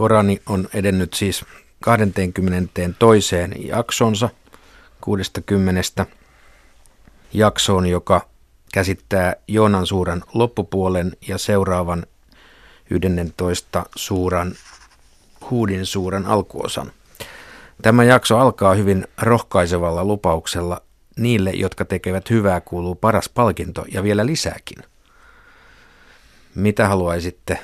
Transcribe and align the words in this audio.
Korani 0.00 0.40
on 0.46 0.68
edennyt 0.74 1.14
siis 1.14 1.44
20. 1.80 2.80
toiseen 2.98 3.54
jaksonsa 3.66 4.28
60 5.00 6.06
jaksoon, 7.32 7.86
joka 7.86 8.28
käsittää 8.74 9.36
Joonan 9.48 9.86
suuran 9.86 10.22
loppupuolen 10.34 11.16
ja 11.28 11.38
seuraavan 11.38 12.06
11 12.90 13.86
suuran 13.96 14.54
Huudin 15.50 15.86
suuren 15.86 16.26
alkuosan. 16.26 16.92
Tämä 17.82 18.04
jakso 18.04 18.38
alkaa 18.38 18.74
hyvin 18.74 19.06
rohkaisevalla 19.18 20.04
lupauksella 20.04 20.82
niille, 21.16 21.50
jotka 21.50 21.84
tekevät 21.84 22.30
hyvää, 22.30 22.60
kuuluu 22.60 22.94
paras 22.94 23.28
palkinto 23.28 23.84
ja 23.92 24.02
vielä 24.02 24.26
lisääkin. 24.26 24.78
Mitä 26.54 26.88
haluaisitte 26.88 27.58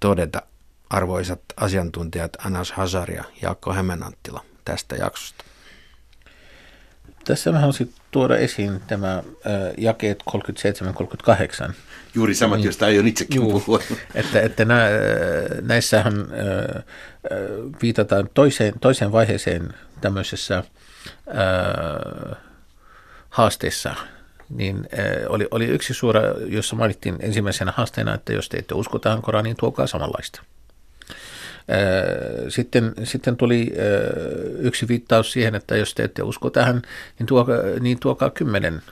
todeta, 0.00 0.42
arvoisat 0.90 1.40
asiantuntijat 1.56 2.36
Anas 2.44 2.72
Hazar 2.72 3.10
ja 3.10 3.24
Jaakko 3.42 3.72
Hämeenanttila 3.72 4.44
tästä 4.64 4.96
jaksosta? 4.96 5.44
Tässä 7.24 7.52
mä 7.52 7.58
haluaisin 7.58 7.92
tuoda 8.10 8.36
esiin 8.36 8.80
tämä 8.86 9.22
jakeet 9.78 10.24
37-38. 11.68 11.72
Juuri 12.14 12.34
samat, 12.34 12.58
niin, 12.58 12.64
joista 12.64 12.86
aion 12.86 13.06
itsekin 13.06 13.36
juu, 13.36 13.52
puhua. 13.60 13.80
Että, 14.14 14.40
että 14.40 14.64
nä, 14.64 14.82
näissähän 15.62 16.14
äh, 16.20 16.82
viitataan 17.82 18.30
toiseen, 18.34 18.74
toiseen 18.80 19.12
vaiheeseen 19.12 19.74
tämmöisessä 20.00 20.58
äh, 20.58 20.64
haasteessa, 23.30 23.94
niin 24.48 24.76
äh, 24.76 25.26
oli, 25.28 25.48
oli 25.50 25.66
yksi 25.66 25.94
suora, 25.94 26.20
jossa 26.46 26.76
mainittiin 26.76 27.16
ensimmäisenä 27.20 27.72
haasteena, 27.76 28.14
että 28.14 28.32
jos 28.32 28.48
te 28.48 28.56
ette 28.56 28.74
usko 28.74 28.98
tähän 28.98 29.22
Koraniin, 29.22 29.56
tuokaa 29.56 29.86
samanlaista. 29.86 30.42
Sitten, 32.48 32.94
sitten 33.04 33.36
tuli 33.36 33.72
yksi 34.58 34.88
viittaus 34.88 35.32
siihen, 35.32 35.54
että 35.54 35.76
jos 35.76 35.94
te 35.94 36.02
ette 36.02 36.22
usko 36.22 36.50
tähän, 36.50 36.82
niin, 37.18 37.26
tuokaa, 37.26 37.56
niin 37.80 38.00
tuokaa 38.00 38.30
kymmenen 38.30 38.82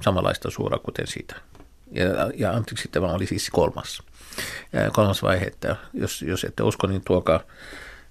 samanlaista 0.00 0.50
suora 0.50 0.78
kuten 0.78 1.06
siitä. 1.06 1.36
Ja, 1.92 2.04
ja 2.34 2.52
anteeksi, 2.52 2.88
tämä 2.88 3.06
oli 3.06 3.26
siis 3.26 3.50
kolmas, 3.50 4.02
kolmas 4.92 5.22
vaihe, 5.22 5.44
että 5.44 5.76
jos, 5.94 6.22
jos 6.22 6.44
ette 6.44 6.62
usko, 6.62 6.86
niin 6.86 7.02
tuokaa 7.06 7.40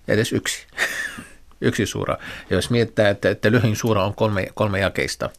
edes 0.07 0.33
yksi, 0.33 0.67
yksi 1.61 1.85
suura. 1.85 2.17
Ja 2.49 2.55
jos 2.55 2.69
miettää, 2.69 3.09
että, 3.09 3.29
että 3.29 3.51
lyhin 3.51 3.75
suura 3.75 4.03
on 4.05 4.15
kolme, 4.15 4.47
kolme 4.53 4.79
jakeista 4.79 5.29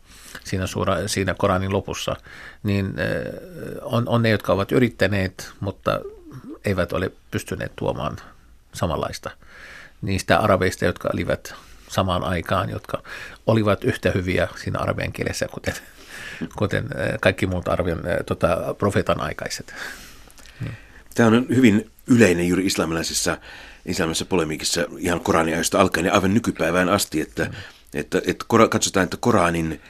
siinä, 0.44 0.66
suura, 0.66 1.08
siinä 1.08 1.34
Koranin 1.34 1.72
lopussa, 1.72 2.16
niin 2.62 2.94
on, 3.82 4.08
on 4.08 4.22
ne, 4.22 4.30
jotka 4.30 4.52
ovat 4.52 4.72
yrittäneet, 4.72 5.50
mutta 5.60 6.00
eivät 6.64 6.92
ole 6.92 7.10
pystyneet 7.30 7.72
tuomaan 7.76 8.16
samanlaista 8.74 9.30
niistä 10.02 10.38
arabeista, 10.38 10.84
jotka 10.84 11.10
olivat 11.14 11.54
samaan 11.88 12.24
aikaan, 12.24 12.70
jotka 12.70 13.02
olivat 13.46 13.84
yhtä 13.84 14.10
hyviä 14.10 14.48
siinä 14.56 14.78
arabian 14.78 15.12
kielessä, 15.12 15.48
kuten, 15.48 15.74
kuten 16.56 16.88
kaikki 17.20 17.46
muut 17.46 17.68
arabian 17.68 18.00
tota, 18.26 18.74
profeetan 18.78 19.20
aikaiset. 19.20 19.74
Tämä 21.14 21.28
on 21.28 21.46
hyvin 21.48 21.90
yleinen 22.06 22.48
juuri 22.48 22.66
islamilaisessa, 22.66 23.38
islamilaisessa 23.86 24.24
polemiikissa 24.24 24.84
ihan 24.98 25.20
Koraniajoista 25.20 25.80
alkaen 25.80 26.06
ja 26.06 26.14
aivan 26.14 26.34
nykypäivään 26.34 26.88
asti, 26.88 27.20
että, 27.20 27.44
mm. 27.44 27.50
että, 27.94 28.18
että, 28.18 28.30
että 28.30 28.68
katsotaan, 28.70 29.04
että 29.04 29.16
Koranin 29.20 29.80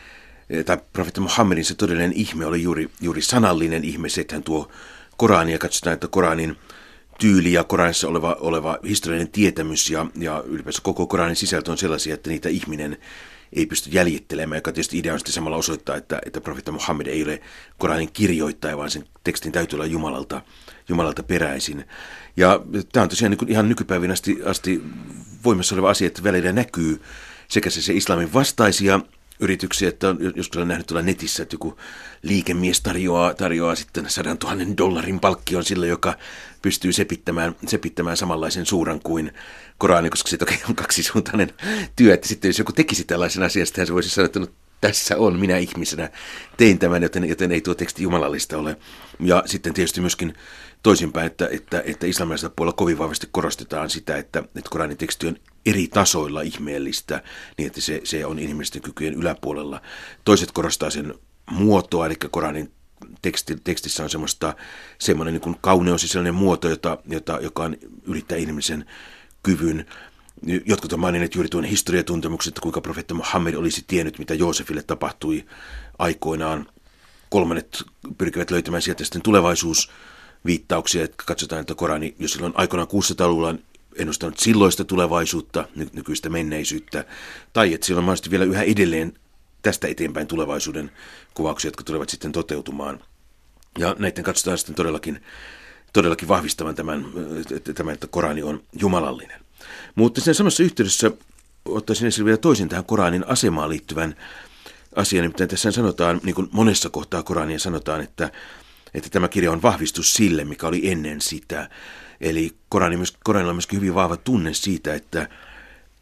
tai 0.66 0.78
profeetta 0.92 1.20
Muhammedin 1.20 1.64
se 1.64 1.74
todellinen 1.74 2.12
ihme 2.12 2.46
oli 2.46 2.62
juuri, 2.62 2.90
juuri 3.00 3.22
sanallinen 3.22 3.84
ihme, 3.84 4.08
se, 4.08 4.20
että 4.20 4.34
hän 4.34 4.42
tuo 4.42 4.70
Korania, 5.16 5.58
katsotaan, 5.58 5.94
että 5.94 6.08
Koranin 6.08 6.56
tyyli 7.18 7.52
ja 7.52 7.64
Koranissa 7.64 8.08
oleva, 8.08 8.36
oleva 8.40 8.78
historiallinen 8.88 9.32
tietämys 9.32 9.90
ja, 9.90 10.06
ja 10.18 10.42
ylipäänsä 10.46 10.82
koko 10.82 11.06
Koranin 11.06 11.36
sisältö 11.36 11.70
on 11.70 11.78
sellaisia, 11.78 12.14
että 12.14 12.30
niitä 12.30 12.48
ihminen 12.48 12.96
ei 13.52 13.66
pysty 13.66 13.90
jäljittelemään, 13.90 14.56
joka 14.56 14.72
tietysti 14.72 14.98
idea 14.98 15.12
on 15.12 15.18
sitten 15.18 15.32
samalla 15.32 15.56
osoittaa, 15.56 15.96
että, 15.96 16.18
että 16.26 16.40
profeetta 16.40 16.72
Muhammed 16.72 17.06
ei 17.06 17.22
ole 17.22 17.40
Koranin 17.78 18.12
kirjoittaja, 18.12 18.76
vaan 18.76 18.90
sen 18.90 19.04
tekstin 19.24 19.52
täytyy 19.52 19.76
olla 19.76 19.86
Jumalalta, 19.86 20.42
Jumalalta 20.88 21.22
peräisin. 21.22 21.84
Ja 22.36 22.60
tämä 22.92 23.02
on 23.02 23.08
tosiaan 23.08 23.30
niin 23.30 23.50
ihan 23.50 23.68
nykypäivän 23.68 24.10
asti, 24.10 24.38
asti 24.44 24.82
voimassa 25.44 25.74
oleva 25.74 25.90
asia, 25.90 26.06
että 26.06 26.24
välillä 26.24 26.52
näkyy 26.52 27.02
sekä 27.48 27.70
se, 27.70 27.82
se 27.82 27.92
islamin 27.92 28.32
vastaisia 28.32 29.00
yrityksiä, 29.40 29.88
että 29.88 30.08
on 30.08 30.18
joskus 30.36 30.56
olen 30.56 30.68
nähnyt 30.68 30.86
tuolla 30.86 31.02
netissä, 31.02 31.42
että 31.42 31.54
joku 31.54 31.78
liikemies 32.22 32.80
tarjoaa, 32.80 33.34
tarjoaa 33.34 33.74
sitten 33.74 34.10
sadan 34.10 34.38
tuhannen 34.38 34.76
dollarin 34.76 35.20
palkkion 35.20 35.64
sille, 35.64 35.86
joka 35.86 36.14
pystyy 36.62 36.92
sepittämään, 36.92 37.56
sepittämään 37.66 38.16
samanlaisen 38.16 38.66
suuran 38.66 39.00
kuin 39.00 39.32
Korani, 39.78 40.10
koska 40.10 40.28
se 40.28 40.36
toki 40.36 40.60
on 40.68 40.74
kaksisuuntainen 40.74 41.52
työ, 41.96 42.14
että 42.14 42.28
sitten 42.28 42.48
jos 42.48 42.58
joku 42.58 42.72
tekisi 42.72 43.04
tällaisen 43.04 43.42
asian, 43.42 43.66
sitten 43.66 43.86
se 43.86 43.94
voisi 43.94 44.10
sanoa, 44.10 44.26
että 44.26 44.40
no, 44.40 44.46
tässä 44.80 45.16
on, 45.16 45.38
minä 45.38 45.58
ihmisenä 45.58 46.10
tein 46.56 46.78
tämän, 46.78 47.02
joten, 47.02 47.28
joten 47.28 47.52
ei 47.52 47.60
tuo 47.60 47.74
teksti 47.74 48.02
jumalallista 48.02 48.58
ole. 48.58 48.76
Ja 49.20 49.42
sitten 49.46 49.74
tietysti 49.74 50.00
myöskin 50.00 50.34
toisinpäin, 50.82 51.26
että, 51.26 51.48
että, 51.50 51.82
että 51.86 52.06
islamilaisella 52.06 52.54
puolella 52.56 52.76
kovin 52.76 52.98
vahvasti 52.98 53.28
korostetaan 53.30 53.90
sitä, 53.90 54.16
että, 54.16 54.38
että 54.38 54.70
Koranin 54.70 54.96
teksti 54.96 55.26
on 55.26 55.36
eri 55.66 55.88
tasoilla 55.88 56.42
ihmeellistä, 56.42 57.22
niin 57.58 57.66
että 57.66 57.80
se, 57.80 58.00
se 58.04 58.26
on 58.26 58.38
inhimillisten 58.38 58.82
kykyjen 58.82 59.14
yläpuolella. 59.14 59.80
Toiset 60.24 60.52
korostaa 60.52 60.90
sen 60.90 61.14
muotoa, 61.50 62.06
eli 62.06 62.14
Koranin 62.30 62.72
teksti, 63.22 63.56
tekstissä 63.64 64.02
on 64.02 64.10
semmoista, 64.10 64.54
semmoinen 64.98 65.40
niin 65.44 65.56
kauneus 65.60 66.02
ja 66.02 66.08
sellainen 66.08 66.34
muoto, 66.34 66.68
jota, 66.68 66.98
jota, 67.08 67.38
joka 67.42 67.62
on 67.62 67.76
ylittää 68.04 68.38
ihmisen 68.38 68.84
kyvyn. 69.42 69.86
Jotkut 70.66 70.92
on 70.92 71.00
maininneet 71.00 71.34
juuri 71.34 71.48
tuon 71.48 71.64
historiatuntemuksen, 71.64 72.50
että 72.50 72.60
kuinka 72.60 72.80
profeetta 72.80 73.14
Muhammed 73.14 73.54
olisi 73.54 73.84
tiennyt, 73.86 74.18
mitä 74.18 74.34
Joosefille 74.34 74.82
tapahtui 74.82 75.44
aikoinaan. 75.98 76.66
Kolmannet 77.30 77.82
pyrkivät 78.18 78.50
löytämään 78.50 78.82
sieltä 78.82 79.04
sitten 79.04 79.22
tulevaisuusviittauksia, 79.22 81.04
että 81.04 81.24
katsotaan, 81.26 81.60
että 81.60 81.74
Korani, 81.74 82.14
jos 82.18 82.32
silloin 82.32 82.52
aikoinaan 82.56 82.88
600-luvulla 82.88 83.48
on 83.48 83.58
ennustanut 83.98 84.38
silloista 84.38 84.84
tulevaisuutta, 84.84 85.68
nykyistä 85.92 86.28
menneisyyttä, 86.28 87.04
tai 87.52 87.74
että 87.74 87.86
siellä 87.86 87.98
on 87.98 88.04
mahdollisesti 88.04 88.30
vielä 88.30 88.44
yhä 88.44 88.62
edelleen 88.62 89.12
tästä 89.62 89.88
eteenpäin 89.88 90.26
tulevaisuuden 90.26 90.90
kuvauksia, 91.34 91.68
jotka 91.68 91.84
tulevat 91.84 92.08
sitten 92.08 92.32
toteutumaan. 92.32 93.00
Ja 93.78 93.96
näiden 93.98 94.24
katsotaan 94.24 94.58
sitten 94.58 94.74
todellakin, 94.74 95.22
todellakin 95.92 96.28
vahvistavan 96.28 96.74
tämän, 96.74 97.06
tämän, 97.74 97.94
että 97.94 98.06
Korani 98.06 98.42
on 98.42 98.62
jumalallinen. 98.80 99.40
Mutta 99.94 100.20
sen 100.20 100.34
samassa 100.34 100.62
yhteydessä 100.62 101.10
ottaisin 101.64 102.06
esille 102.08 102.24
vielä 102.24 102.36
toisen 102.36 102.68
tähän 102.68 102.84
Koranin 102.84 103.28
asemaan 103.28 103.68
liittyvän 103.68 104.16
asian, 104.96 105.22
nimittäin 105.22 105.50
tässä 105.50 105.70
sanotaan, 105.70 106.20
niin 106.22 106.34
kuin 106.34 106.48
monessa 106.52 106.90
kohtaa 106.90 107.22
Korania 107.22 107.58
sanotaan, 107.58 108.00
että, 108.00 108.30
että 108.94 109.10
tämä 109.10 109.28
kirja 109.28 109.52
on 109.52 109.62
vahvistus 109.62 110.12
sille, 110.14 110.44
mikä 110.44 110.66
oli 110.66 110.90
ennen 110.90 111.20
sitä. 111.20 111.70
Eli 112.20 112.56
Korani, 112.68 112.96
Koranilla 113.24 113.50
on 113.50 113.56
myöskin 113.56 113.80
hyvin 113.80 113.94
vahva 113.94 114.16
tunne 114.16 114.54
siitä, 114.54 114.94
että 114.94 115.28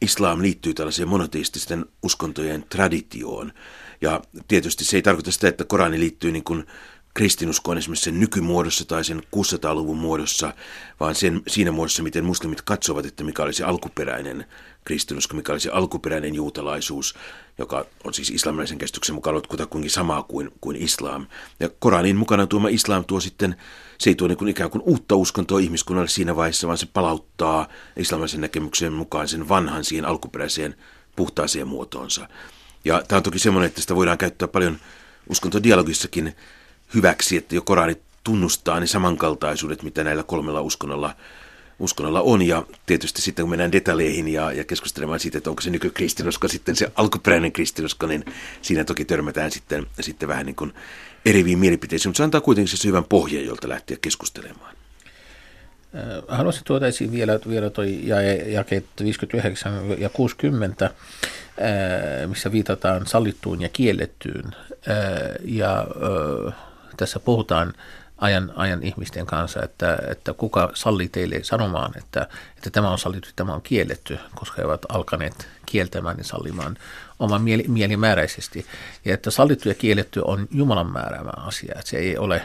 islam 0.01 0.43
liittyy 0.43 0.75
tällaiseen 0.75 1.09
monoteististen 1.09 1.87
uskontojen 2.03 2.65
traditioon. 2.69 3.53
Ja 4.01 4.21
tietysti 4.49 4.85
se 4.85 4.97
ei 4.97 5.03
tarkoita 5.03 5.31
sitä, 5.31 5.49
että 5.49 5.65
Korani 5.65 6.01
liittyy 6.01 6.33
niin 6.33 6.45
kuin 6.45 6.67
kristinuskoon 7.17 7.79
esimerkiksi 7.79 8.05
sen 8.05 8.21
nykymuodossa 8.21 8.85
tai 8.85 9.05
sen 9.05 9.23
600-luvun 9.37 9.99
muodossa, 9.99 10.55
vaan 11.01 11.15
sen, 11.15 11.43
siinä 11.47 11.73
muodossa, 11.73 12.03
miten 12.03 12.25
muslimit 12.25 12.63
katsovat, 12.63 13.07
että 13.07 13.25
mikä 13.25 13.43
olisi 13.43 13.63
alkuperäinen 13.63 14.47
kristinusko, 14.85 15.37
mikä 15.37 15.53
olisi 15.53 15.71
alkuperäinen 15.71 16.35
juutalaisuus, 16.35 17.15
joka 17.59 17.87
on 18.05 18.15
siis 18.15 18.31
islamilaisen 18.31 18.79
käsityksen 18.79 19.15
mukaan 19.15 19.43
kutakuinkin 19.49 19.91
samaa 19.91 20.23
kuin, 20.23 20.51
kuin 20.61 20.77
islam. 20.77 21.27
Ja 21.61 21.69
Koranin 21.79 22.17
mukana 22.17 22.47
tuoma 22.47 22.69
islam 22.69 23.05
tuo 23.05 23.21
sitten, 23.21 23.57
se 23.99 24.11
ei 24.11 24.15
tuo 24.15 24.29
niin 24.29 24.39
kuin 24.39 24.49
ikään 24.49 24.71
kuin 24.71 24.83
uutta 24.83 25.17
uskontoa 25.17 25.59
ihmiskunnalle 25.59 26.09
siinä 26.09 26.37
vaiheessa, 26.37 26.67
vaan 26.67 26.79
se 26.79 26.87
palauttaa 26.93 27.69
islamilaisen 27.97 28.41
näkemyksen 28.41 28.93
mukaan 28.93 29.29
sen 29.29 29.49
vanhan 29.49 29.85
siihen 29.85 30.05
alkuperäiseen 30.05 30.75
puhtaaseen 31.17 31.69
muotoonsa. 31.69 32.29
Ja 32.85 33.03
tämä 33.09 33.17
on 33.17 33.23
toki 33.23 33.39
semmoinen, 33.39 33.69
että 33.69 33.81
sitä 33.81 33.97
voidaan 33.97 34.19
käyttää 34.19 34.49
paljon 34.49 34.79
uskontodialogissakin 35.31 36.37
hyväksi, 36.95 37.37
että 37.37 37.55
jo 37.55 37.63
Korani 37.63 37.97
tunnustaa 38.25 38.81
ne 38.81 38.87
samankaltaisuudet, 38.87 39.83
mitä 39.83 40.05
näillä 40.05 40.23
kolmella 40.23 40.61
uskonnolla, 40.61 41.17
uskonnolla 41.79 42.21
on. 42.21 42.43
Ja 42.43 42.67
tietysti 42.87 43.23
sitten 43.23 43.43
kun 43.43 43.51
mennään 43.51 43.73
detaljeihin 43.73 44.29
ja, 44.29 44.53
ja 44.53 44.65
keskustelemaan 44.65 45.21
siitä, 45.21 45.39
että 45.39 45.51
onko 45.51 45.63
se 45.63 45.71
nykykristinusko 45.71 46.49
sitten 46.49 46.77
se 46.77 46.93
alkuperäinen 46.95 47.53
kristinusko, 47.53 48.07
niin 48.07 48.25
siinä 48.63 48.85
toki 48.85 49.05
törmätään 49.05 49.51
sitten, 49.51 49.87
sitten 50.01 50.29
vähän 50.29 50.47
niin 50.47 50.57
kuin 50.57 50.73
eriviin 51.27 51.59
mielipiteisiin, 51.59 52.11
mutta 52.11 52.17
se 52.17 52.25
antaa 52.25 52.41
kuitenkin 52.41 52.79
se 52.79 52.89
hyvän 52.89 53.05
pohjan, 53.05 53.45
jolta 53.45 53.69
lähteä 53.69 53.97
keskustelemaan. 54.01 54.77
Äh, 55.95 56.03
haluaisin 56.29 56.65
tuoda 56.65 56.87
esiin 56.87 57.13
vielä, 57.13 57.39
vielä 57.49 57.71
toi 57.71 58.01
jakeet 58.47 58.85
59 59.01 59.73
ja 59.99 60.09
60, 60.09 60.85
äh, 60.85 60.93
missä 62.29 62.53
viitataan 62.53 63.07
sallittuun 63.07 63.63
ja 63.63 63.69
kiellettyyn. 63.69 64.45
Äh, 64.45 64.95
ja 65.45 65.87
tässä 66.97 67.21
puhutaan 67.21 67.75
ajan, 68.19 68.53
ajan 68.57 68.83
ihmisten 68.83 69.27
kanssa, 69.27 69.63
että, 69.63 69.99
että 70.11 70.33
kuka 70.33 70.71
salli 70.75 71.09
teille 71.09 71.45
sanomaan, 71.45 71.99
että, 71.99 72.29
että 72.57 72.71
tämä 72.71 72.91
on 72.91 72.99
sallittu, 72.99 73.29
tämä 73.37 73.55
on 73.55 73.63
kielletty, 73.63 74.19
koska 74.35 74.55
he 74.59 74.67
ovat 74.67 74.87
alkaneet 74.89 75.49
kieltämään 75.67 76.19
ja 76.19 76.25
sallimaan 76.25 76.77
oman 77.19 77.43
mieli, 77.43 77.65
mielimääräisesti. 77.69 78.67
Ja 79.05 79.15
että 79.15 79.31
sallittu 79.31 79.69
ja 79.69 79.75
kielletty 79.75 80.23
on 80.25 80.49
Jumalan 80.51 80.93
määräämä 80.93 81.33
asia, 81.37 81.75
että 81.79 81.91
se 81.91 81.97
ei 81.97 82.19
ole 82.19 82.43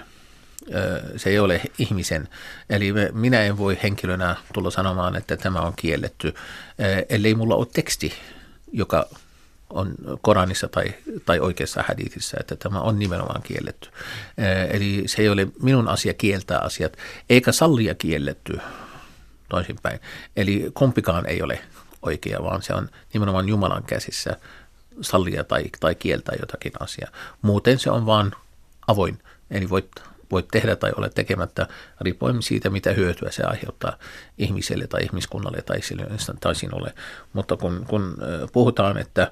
se 1.17 1.29
ei 1.29 1.39
ole 1.39 1.61
ihmisen. 1.77 2.27
Eli 2.69 2.93
minä 3.13 3.41
en 3.41 3.57
voi 3.57 3.79
henkilönä 3.83 4.35
tulla 4.53 4.71
sanomaan, 4.71 5.15
että 5.15 5.37
tämä 5.37 5.59
on 5.59 5.73
kielletty, 5.75 6.33
ellei 7.09 7.35
mulla 7.35 7.55
ole 7.55 7.67
teksti, 7.73 8.13
joka 8.71 9.09
on 9.73 9.95
Koranissa 10.21 10.67
tai, 10.67 10.93
tai 11.25 11.39
oikeassa 11.39 11.83
hadithissa, 11.87 12.37
että 12.39 12.55
tämä 12.55 12.81
on 12.81 12.99
nimenomaan 12.99 13.41
kielletty. 13.41 13.89
Eli 14.69 15.03
se 15.05 15.21
ei 15.21 15.29
ole 15.29 15.47
minun 15.61 15.87
asia 15.87 16.13
kieltää 16.13 16.59
asiat, 16.59 16.97
eikä 17.29 17.51
sallia 17.51 17.95
kielletty 17.95 18.59
toisinpäin. 19.49 19.99
Eli 20.35 20.71
kumpikaan 20.73 21.29
ei 21.29 21.41
ole 21.41 21.59
oikea, 22.01 22.43
vaan 22.43 22.61
se 22.61 22.73
on 22.73 22.89
nimenomaan 23.13 23.49
Jumalan 23.49 23.83
käsissä 23.83 24.37
sallia 25.01 25.43
tai, 25.43 25.63
tai 25.79 25.95
kieltää 25.95 26.35
jotakin 26.39 26.71
asiaa. 26.79 27.11
Muuten 27.41 27.79
se 27.79 27.91
on 27.91 28.05
vaan 28.05 28.31
avoin, 28.87 29.19
eli 29.51 29.69
voit 29.69 29.91
voit 30.31 30.47
tehdä 30.47 30.75
tai 30.75 30.91
ole 30.97 31.09
tekemättä, 31.09 31.67
riippuen 32.01 32.41
siitä, 32.41 32.69
mitä 32.69 32.93
hyötyä 32.93 33.31
se 33.31 33.43
aiheuttaa 33.43 33.97
ihmiselle 34.37 34.87
tai 34.87 35.03
ihmiskunnalle 35.03 35.61
tai, 35.61 35.81
sille, 35.81 36.07
tai 36.39 36.55
sinulle. 36.55 36.93
Mutta 37.33 37.57
kun, 37.57 37.85
kun 37.89 38.17
puhutaan, 38.53 38.97
että 38.97 39.31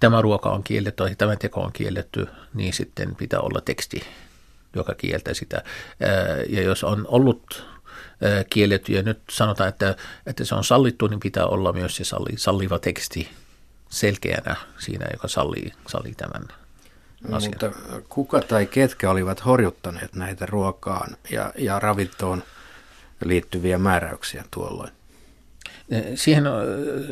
tämä 0.00 0.22
ruoka 0.22 0.50
on 0.50 0.62
kielletty 0.62 0.96
tai 0.96 1.14
tämä 1.14 1.36
teko 1.36 1.60
on 1.60 1.72
kielletty, 1.72 2.28
niin 2.54 2.72
sitten 2.72 3.16
pitää 3.16 3.40
olla 3.40 3.60
teksti, 3.60 4.02
joka 4.74 4.94
kieltää 4.94 5.34
sitä. 5.34 5.62
Ja 6.48 6.62
jos 6.62 6.84
on 6.84 7.06
ollut 7.08 7.66
kielletty 8.50 8.92
ja 8.92 9.02
nyt 9.02 9.20
sanotaan, 9.30 9.68
että, 9.68 9.96
että 10.26 10.44
se 10.44 10.54
on 10.54 10.64
sallittu, 10.64 11.06
niin 11.06 11.20
pitää 11.20 11.46
olla 11.46 11.72
myös 11.72 11.96
se 11.96 12.04
salli, 12.04 12.36
salliva 12.36 12.78
teksti 12.78 13.30
selkeänä 13.88 14.56
siinä, 14.78 15.06
joka 15.12 15.28
sallii, 15.28 15.72
sallii 15.88 16.14
tämän 16.14 16.42
asia. 17.32 17.50
Mutta 17.50 17.70
kuka 18.08 18.40
tai 18.40 18.66
ketkä 18.66 19.10
olivat 19.10 19.44
horjuttaneet 19.44 20.14
näitä 20.14 20.46
ruokaan 20.46 21.16
ja, 21.30 21.52
ja 21.58 21.78
ravintoon 21.80 22.42
liittyviä 23.24 23.78
määräyksiä 23.78 24.44
tuolloin? 24.50 24.90
Eh, 25.90 26.04
siihen, 26.14 26.44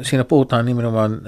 siinä 0.02 0.24
puhutaan 0.24 0.66
nimenomaan 0.66 1.20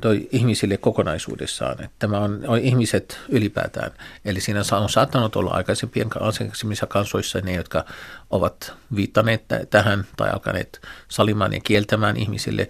toi 0.00 0.28
ihmisille 0.32 0.76
kokonaisuudessaan. 0.76 1.72
Että 1.72 1.96
tämä 1.98 2.18
on, 2.18 2.44
on 2.46 2.58
ihmiset 2.58 3.18
ylipäätään. 3.28 3.90
Eli 4.24 4.40
siinä 4.40 4.62
on 4.72 4.88
saattanut 4.88 5.36
olla 5.36 5.50
aikaisempien 5.50 6.08
aikaisemmissa 6.20 6.86
kansoissa 6.86 7.40
ne, 7.40 7.54
jotka 7.54 7.84
ovat 8.30 8.74
viittaneet 8.96 9.42
tähän 9.70 10.04
tai 10.16 10.30
alkaneet 10.30 10.80
salimaan 11.08 11.52
ja 11.52 11.60
kieltämään 11.60 12.16
ihmisille, 12.16 12.68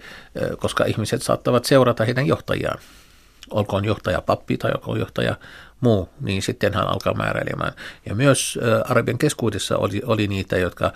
koska 0.57 0.85
ihmiset 0.85 1.21
saattavat 1.21 1.65
seurata 1.65 2.05
heidän 2.05 2.27
johtajiaan 2.27 2.79
olkoon 3.51 3.85
johtaja 3.85 4.21
pappi 4.21 4.57
tai 4.57 4.71
olkoon 4.71 4.99
johtaja 4.99 5.35
muu, 5.81 6.09
niin 6.21 6.41
sitten 6.41 6.73
hän 6.73 6.87
alkaa 6.87 7.13
määräilemään. 7.13 7.73
Ja 8.05 8.15
myös 8.15 8.59
Arabian 8.85 9.17
keskuudessa 9.17 9.77
oli, 9.77 10.01
oli 10.05 10.27
niitä, 10.27 10.57
jotka 10.57 10.93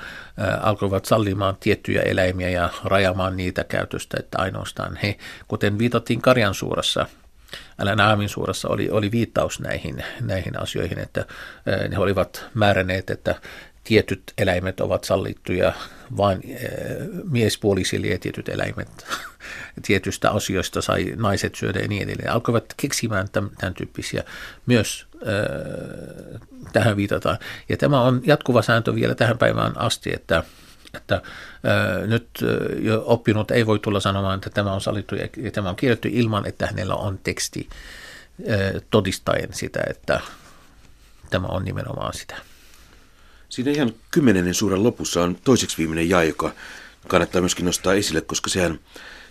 alkoivat 0.61 1.05
sallimaan 1.05 1.57
tiettyjä 1.59 2.01
eläimiä 2.01 2.49
ja 2.49 2.69
rajamaan 2.83 3.37
niitä 3.37 3.63
käytöstä, 3.63 4.17
että 4.19 4.39
ainoastaan 4.39 4.95
he, 5.03 5.17
kuten 5.47 5.79
viitattiin 5.79 6.21
Karjan 6.21 6.53
suurassa, 6.53 7.05
Älä 7.79 7.95
Naamin 7.95 8.29
suurassa 8.29 8.69
oli, 8.69 8.89
oli 8.89 9.11
viittaus 9.11 9.59
näihin, 9.59 10.03
näihin 10.21 10.59
asioihin, 10.59 10.99
että 10.99 11.25
ne 11.89 11.97
olivat 11.97 12.45
määränneet, 12.53 13.09
että 13.09 13.35
tietyt 13.83 14.33
eläimet 14.37 14.79
ovat 14.79 15.03
sallittuja 15.03 15.73
vain 16.17 16.41
miespuolisille 17.31 18.07
ja 18.07 18.19
tietyt 18.19 18.49
eläimet 18.49 19.05
tietystä 19.87 20.31
asioista 20.31 20.81
sai 20.81 21.13
naiset 21.15 21.55
syödä 21.55 21.79
ja 21.79 21.87
niin 21.87 22.03
edelleen. 22.03 22.31
Alkoivat 22.31 22.73
keksimään 22.77 23.29
tämän, 23.31 23.51
tämän 23.57 23.73
tyyppisiä 23.73 24.23
myös 24.65 25.07
äh, 25.15 26.41
tähän 26.73 26.97
viitataan. 26.97 27.37
Ja 27.69 27.77
tämä 27.77 28.01
on 28.01 28.21
jatkuva 28.25 28.61
sääntö 28.61 28.95
vielä 28.95 29.15
tähän 29.15 29.37
päivään 29.37 29.77
asti, 29.77 30.13
että 30.13 30.43
että 30.93 31.15
äh, 31.15 32.07
nyt 32.07 32.27
jo 32.79 33.03
oppinut 33.05 33.51
ei 33.51 33.65
voi 33.65 33.79
tulla 33.79 33.99
sanomaan, 33.99 34.35
että 34.35 34.49
tämä 34.49 34.73
on 34.73 34.81
sallittu 34.81 35.15
ja 35.15 35.51
tämä 35.51 35.69
on 35.69 35.75
kirjoittu 35.75 36.07
ilman, 36.11 36.47
että 36.47 36.67
hänellä 36.67 36.95
on 36.95 37.19
teksti 37.23 37.69
todistaen 38.89 39.53
sitä, 39.53 39.79
että 39.89 40.19
tämä 41.29 41.47
on 41.47 41.65
nimenomaan 41.65 42.13
sitä. 42.13 42.35
Siinä 43.51 43.71
ihan 43.71 43.93
kymmenennen 44.11 44.53
suuren 44.53 44.83
lopussa 44.83 45.23
on 45.23 45.37
toiseksi 45.43 45.77
viimeinen 45.77 46.09
jae, 46.09 46.25
joka 46.25 46.51
kannattaa 47.07 47.41
myöskin 47.41 47.65
nostaa 47.65 47.93
esille, 47.93 48.21
koska 48.21 48.49
sehän, 48.49 48.79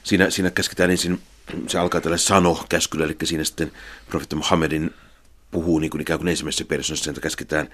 siinä, 0.02 0.30
siinä 0.30 0.50
käsketään 0.50 0.90
ensin, 0.90 1.20
se 1.66 1.78
alkaa 1.78 2.00
tällä 2.00 2.16
sano-käskyllä, 2.16 3.04
eli 3.04 3.16
siinä 3.24 3.44
sitten 3.44 3.72
profeetta 4.10 4.36
Muhammedin 4.36 4.90
puhuu 5.50 5.78
niin 5.78 5.90
kuin 5.90 6.00
ikään 6.00 6.18
kuin 6.18 6.28
ensimmäisessä 6.28 6.64
persoonassa, 6.64 7.10
että 7.10 7.20
käsketään, 7.20 7.68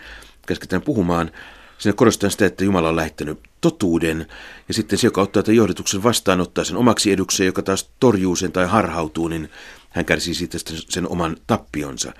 käsketään 0.46 0.82
puhumaan. 0.82 1.30
Siinä 1.78 1.96
korostetaan 1.96 2.30
sitä, 2.30 2.46
että 2.46 2.64
Jumala 2.64 2.88
on 2.88 2.96
lähettänyt 2.96 3.40
totuuden, 3.60 4.26
ja 4.68 4.74
sitten 4.74 4.98
se, 4.98 5.06
joka 5.06 5.22
ottaa 5.22 5.42
tämän 5.42 5.56
johdatuksen 5.56 6.02
vastaan, 6.02 6.40
ottaa 6.40 6.64
sen 6.64 6.76
omaksi 6.76 7.12
edukseen, 7.12 7.46
joka 7.46 7.62
taas 7.62 7.90
torjuu 8.00 8.36
sen 8.36 8.52
tai 8.52 8.66
harhautuu, 8.66 9.28
niin 9.28 9.50
hän 9.90 10.04
kärsii 10.04 10.34
siitä 10.34 10.58
sen 10.88 11.08
oman 11.08 11.36
tappionsa. 11.46 12.12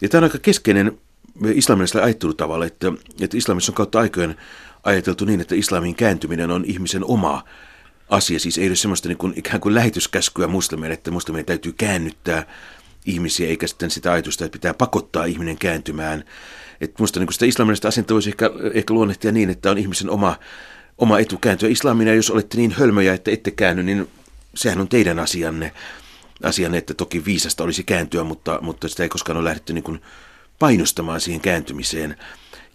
Ja 0.00 0.08
tämä 0.08 0.18
on 0.18 0.24
aika 0.24 0.38
keskeinen 0.38 0.98
islamilaisella 1.54 2.04
ajattelutavalla, 2.04 2.66
että, 2.66 2.92
että 3.20 3.36
islamissa 3.36 3.72
on 3.72 3.76
kautta 3.76 4.00
aikojen 4.00 4.36
ajateltu 4.84 5.24
niin, 5.24 5.40
että 5.40 5.54
islamin 5.54 5.94
kääntyminen 5.94 6.50
on 6.50 6.64
ihmisen 6.64 7.04
oma 7.04 7.44
asia. 8.08 8.40
Siis 8.40 8.58
ei 8.58 8.68
ole 8.68 8.76
semmoista 8.76 9.08
niin 9.08 9.18
kuin, 9.18 9.32
ikään 9.36 9.60
kuin 9.60 9.74
lähetyskäskyä 9.74 10.46
muslimien, 10.46 10.92
että 10.92 11.10
muslimien 11.10 11.44
täytyy 11.44 11.72
käännyttää 11.72 12.46
ihmisiä, 13.06 13.48
eikä 13.48 13.66
sitten 13.66 13.90
sitä 13.90 14.12
ajatusta, 14.12 14.44
että 14.44 14.52
pitää 14.52 14.74
pakottaa 14.74 15.24
ihminen 15.24 15.58
kääntymään. 15.58 16.24
Että 16.80 16.94
minusta 16.98 17.20
niin 17.20 17.32
sitä 17.32 17.46
islamilaista 17.46 17.88
asentoa 17.88 18.14
voisi 18.14 18.30
ehkä, 18.30 18.50
ehkä 18.74 18.94
luonnehtia 18.94 19.32
niin, 19.32 19.50
että 19.50 19.70
on 19.70 19.78
ihmisen 19.78 20.10
oma, 20.10 20.36
oma 20.98 21.18
etu 21.18 21.38
kääntyä 21.38 21.68
islamina. 21.68 22.14
Jos 22.14 22.30
olette 22.30 22.56
niin 22.56 22.72
hölmöjä, 22.72 23.14
että 23.14 23.30
ette 23.30 23.50
käänny, 23.50 23.82
niin 23.82 24.08
sehän 24.54 24.80
on 24.80 24.88
teidän 24.88 25.18
asianne. 25.18 25.72
Asianne, 26.42 26.78
että 26.78 26.94
toki 26.94 27.24
viisasta 27.24 27.64
olisi 27.64 27.84
kääntyä, 27.84 28.24
mutta, 28.24 28.58
mutta 28.62 28.88
sitä 28.88 29.02
ei 29.02 29.08
koskaan 29.08 29.36
ole 29.36 29.44
lähdetty 29.44 29.72
niin 29.72 29.84
kuin 29.84 30.00
painostamaan 30.58 31.20
siihen 31.20 31.40
kääntymiseen. 31.40 32.16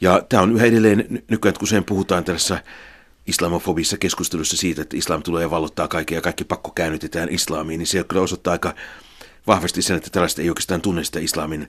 Ja 0.02 0.22
tämä 0.30 0.44
on 0.44 0.56
yhä 0.56 0.66
edelleen 0.66 1.24
nykyään, 1.30 1.54
kun 1.60 1.64
usein 1.64 1.84
puhutaan 1.84 2.24
tässä 2.24 2.64
islamofobissa 3.28 3.98
keskustelussa 3.98 4.58
siitä, 4.58 4.82
että 4.82 4.98
islam 4.98 5.24
tulee 5.24 5.42
ja 5.42 5.52
vallottaa 5.52 5.88
kaikkea 5.88 6.18
ja 6.18 6.22
kaikki 6.22 6.44
pakko 6.44 6.72
käännytetään 6.72 7.30
islamiin, 7.30 7.78
niin 7.78 7.88
se 7.88 8.04
kyllä 8.04 8.22
osoittaa 8.22 8.52
aika 8.52 8.76
vahvasti 9.48 9.82
sen, 9.82 9.98
että 9.98 10.10
tällaista 10.10 10.42
ei 10.42 10.50
oikeastaan 10.50 10.82
tunne 10.82 11.04
sitä 11.04 11.20
islamin 11.20 11.68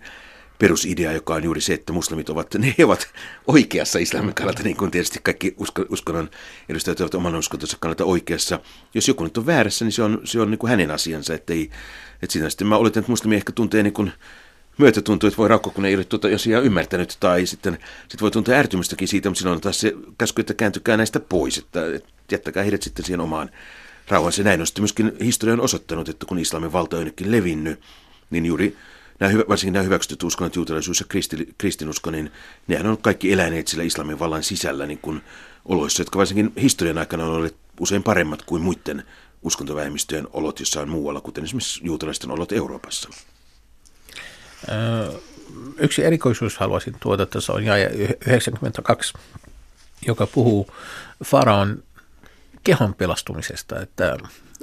perusidea, 0.59 1.13
joka 1.13 1.35
on 1.35 1.45
juuri 1.45 1.61
se, 1.61 1.75
että 1.75 1.93
muslimit 1.93 2.29
ovat, 2.29 2.55
ne 2.59 2.75
ovat 2.85 3.09
oikeassa 3.47 3.99
islamin 3.99 4.35
kannalta, 4.35 4.63
niin 4.63 4.77
kuin 4.77 4.91
tietysti 4.91 5.19
kaikki 5.23 5.55
usko, 5.57 5.85
uskonnon 5.89 6.31
edustajat 6.69 7.01
ovat 7.01 7.15
oman 7.15 7.35
uskontonsa 7.35 7.77
kannalta 7.81 8.05
oikeassa. 8.05 8.61
Jos 8.95 9.09
joku 9.09 9.25
nyt 9.25 9.39
on 9.39 9.47
väärässä, 9.47 9.85
niin 9.85 9.93
se 9.93 10.03
on, 10.03 10.21
se 10.25 10.41
on 10.41 10.51
niin 10.51 10.59
kuin 10.59 10.71
hänen 10.71 10.91
asiansa, 10.91 11.35
että, 11.35 11.53
ei, 11.53 11.71
että 12.23 12.33
siinä 12.33 12.51
sitten 12.51 12.67
mä 12.67 12.77
oletan, 12.77 13.01
että 13.01 13.13
muslimi 13.13 13.37
ehkä 13.37 13.53
tuntee 13.53 13.83
niin 13.83 13.95
kuin 13.95 14.13
myötätunto, 14.79 15.27
että 15.27 15.39
voi 15.39 15.49
raukko, 15.49 15.71
kun 15.71 15.85
ei 15.85 15.95
ole 15.95 16.05
tuota 16.05 16.29
asiaa 16.35 16.61
ymmärtänyt, 16.61 17.17
tai 17.21 17.47
sitten 17.47 17.79
sit 18.09 18.23
voi 18.23 18.31
tuntea 18.31 18.59
ärtymystäkin 18.59 19.09
siitä, 19.09 19.29
mutta 19.29 19.39
silloin 19.39 19.57
on 19.57 19.61
taas 19.61 19.81
se 19.81 19.95
käsky, 20.19 20.41
että 20.41 20.55
kääntykää 20.55 20.97
näistä 20.97 21.21
pois, 21.21 21.59
että, 21.59 21.95
että 21.95 22.09
jättäkää 22.31 22.63
heidät 22.63 22.83
sitten 22.83 23.05
siihen 23.05 23.21
omaan 23.21 23.51
rauhansa. 24.09 24.43
Näin 24.43 24.61
on 24.61 24.67
sitten 24.67 24.83
myöskin 24.83 25.13
historian 25.21 25.61
osoittanut, 25.61 26.09
että 26.09 26.27
kun 26.27 26.39
islamin 26.39 26.73
valta 26.73 26.97
on 26.97 27.01
jonnekin 27.01 27.33
levinnyt, 27.33 27.81
niin 28.31 28.47
juuri 28.47 28.77
nämä, 29.21 29.33
varsinkin 29.49 29.73
nämä 29.73 29.83
hyväksytyt 29.83 30.23
uskonnot, 30.23 30.57
juutalaisuus 30.57 31.01
ja 31.01 31.07
kristi, 31.09 31.55
kristinusko, 31.59 32.11
niin 32.11 32.33
nehän 32.69 32.87
on 32.87 32.99
kaikki 32.99 33.33
eläneet 33.33 33.69
sillä 33.69 33.85
islamin 33.85 34.19
vallan 34.19 34.43
sisällä 34.43 34.87
niin 34.87 34.99
kuin 34.99 35.21
oloissa, 35.65 36.01
jotka 36.01 36.19
varsinkin 36.19 36.53
historian 36.63 36.99
aikana 36.99 37.25
on 37.25 37.33
olleet 37.33 37.57
usein 37.81 38.03
paremmat 38.03 38.43
kuin 38.43 38.63
muiden 38.63 39.03
uskontovähemmistöjen 39.43 40.29
olot 40.33 40.61
jossain 40.61 40.89
muualla, 40.89 41.21
kuten 41.21 41.45
esimerkiksi 41.45 41.81
juutalaisten 41.83 42.31
olot 42.31 42.53
Euroopassa. 42.53 43.09
Yksi 45.79 46.05
erikoisuus 46.05 46.59
haluaisin 46.59 46.95
tuoda 47.01 47.27
tässä 47.27 47.53
on 47.53 47.65
jae 47.65 47.85
92, 48.27 49.15
joka 50.07 50.27
puhuu 50.27 50.67
faraon 51.25 51.83
kehon 52.65 52.95
pelastumisesta, 52.95 53.81
että, 53.81 54.17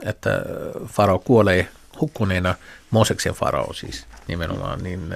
että 0.03 0.41
farao 0.87 1.19
kuolee 1.19 1.67
hukkuneena, 2.01 2.55
Mooseksen 2.91 3.33
farao 3.33 3.73
siis 3.73 4.05
nimenomaan, 4.27 4.83
niin, 4.83 5.15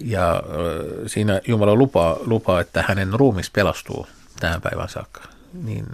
ja 0.00 0.42
siinä 1.06 1.40
Jumala 1.48 1.74
lupaa, 1.74 2.16
lupaa, 2.20 2.60
että 2.60 2.84
hänen 2.88 3.12
ruumis 3.12 3.50
pelastuu 3.50 4.06
tähän 4.40 4.60
päivään 4.60 4.88
saakka, 4.88 5.22
niin, 5.52 5.86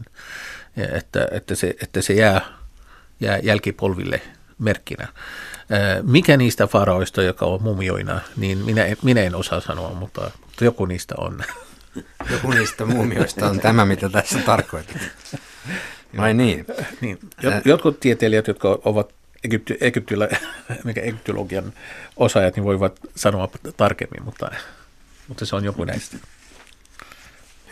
että, 0.77 1.29
että, 1.31 1.55
se, 1.55 1.77
että 1.83 2.03
se 2.03 2.13
jää, 2.13 2.41
jää 3.21 3.39
jälkipolville 3.39 4.21
merkkinä. 4.59 5.09
Mikä 6.03 6.37
niistä 6.37 6.67
faraoista, 6.67 7.23
joka 7.23 7.47
on 7.47 7.63
mumioina, 7.63 8.21
niin 8.37 8.59
minä, 8.59 8.83
minä 9.03 9.21
en 9.21 9.35
osaa 9.35 9.61
sanoa, 9.61 9.95
mutta, 9.95 10.31
mutta 10.47 10.65
joku 10.65 10.87
niistä 10.87 11.15
on. 11.19 11.45
Joku 12.31 12.51
niistä 12.51 12.85
muumioista 12.85 13.47
on 13.47 13.61
tämä, 13.61 13.85
mitä 13.85 14.09
tässä 14.09 14.39
tarkoitat. 14.39 14.97
Vai 16.17 16.35
niin? 16.35 16.67
niin. 17.01 17.19
Jotkut 17.65 18.01
tieteilijät, 18.01 18.47
jotka 18.47 18.79
ovat 18.85 19.15
Egypty, 19.45 19.79
egyptylä, 19.81 20.29
mikä 20.85 21.01
egyptologian 21.01 21.73
osaajat, 22.17 22.57
niin 22.57 22.65
voivat 22.65 23.01
sanoa 23.17 23.49
tarkemmin, 23.77 24.25
mutta, 24.25 24.51
mutta 25.29 25.47
se 25.47 25.57
on 25.57 25.65
joku 25.65 25.85
näistä. 25.85 26.17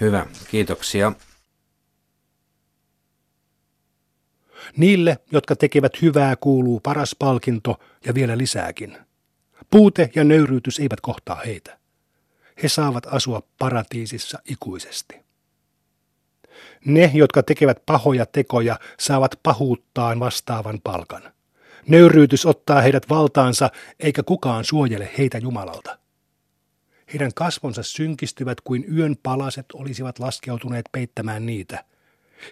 Hyvä, 0.01 0.27
kiitoksia. 0.51 1.13
Niille, 4.77 5.19
jotka 5.33 5.57
tekevät 5.57 6.03
hyvää, 6.03 6.37
kuuluu 6.37 6.81
paras 6.81 7.17
palkinto 7.19 7.81
ja 8.07 8.15
vielä 8.15 8.39
lisääkin. 8.39 8.99
Puute 9.71 10.11
ja 10.15 10.25
nöyryytys 10.25 10.79
eivät 10.79 11.01
kohtaa 11.01 11.41
heitä. 11.47 11.79
He 12.63 12.69
saavat 12.69 13.07
asua 13.11 13.43
paratiisissa 13.59 14.39
ikuisesti. 14.45 15.29
Ne, 16.85 17.11
jotka 17.15 17.43
tekevät 17.43 17.83
pahoja 17.87 18.27
tekoja, 18.27 18.79
saavat 18.99 19.41
pahuuttaan 19.43 20.21
vastaavan 20.21 20.81
palkan. 20.85 21.23
Nöyryytys 21.89 22.47
ottaa 22.47 22.81
heidät 22.81 23.09
valtaansa, 23.09 23.71
eikä 24.01 24.23
kukaan 24.23 24.65
suojele 24.65 25.11
heitä 25.19 25.39
Jumalalta. 25.39 25.99
Heidän 27.13 27.35
kasvonsa 27.35 27.83
synkistyvät 27.83 28.61
kuin 28.61 28.85
yön 28.97 29.17
palaset 29.23 29.67
olisivat 29.73 30.19
laskeutuneet 30.19 30.85
peittämään 30.93 31.47
niitä. 31.47 31.85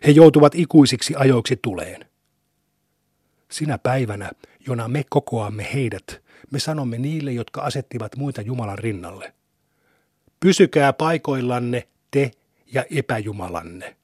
He 0.06 0.10
joutuvat 0.10 0.54
ikuisiksi 0.54 1.14
ajoiksi 1.16 1.58
tuleen. 1.62 2.06
Sinä 3.50 3.78
päivänä, 3.78 4.30
jona 4.66 4.88
me 4.88 5.04
kokoamme 5.10 5.68
heidät, 5.74 6.22
me 6.50 6.58
sanomme 6.58 6.98
niille, 6.98 7.32
jotka 7.32 7.60
asettivat 7.60 8.16
muita 8.16 8.42
Jumalan 8.42 8.78
rinnalle. 8.78 9.34
Pysykää 10.40 10.92
paikoillanne 10.92 11.88
te 12.10 12.30
ja 12.72 12.84
epäjumalanne. 12.90 13.96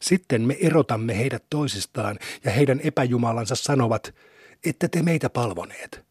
Sitten 0.00 0.42
me 0.42 0.56
erotamme 0.60 1.18
heidät 1.18 1.44
toisistaan 1.50 2.18
ja 2.44 2.50
heidän 2.50 2.80
epäjumalansa 2.84 3.54
sanovat, 3.54 4.14
että 4.64 4.88
te 4.88 5.02
meitä 5.02 5.30
palvoneet. 5.30 6.04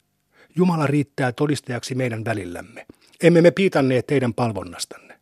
Jumala 0.55 0.87
riittää 0.87 1.31
todistajaksi 1.31 1.95
meidän 1.95 2.25
välillämme. 2.25 2.85
Emme 3.23 3.41
me 3.41 3.51
piitanneet 3.51 4.07
teidän 4.07 4.33
palvonnastanne. 4.33 5.14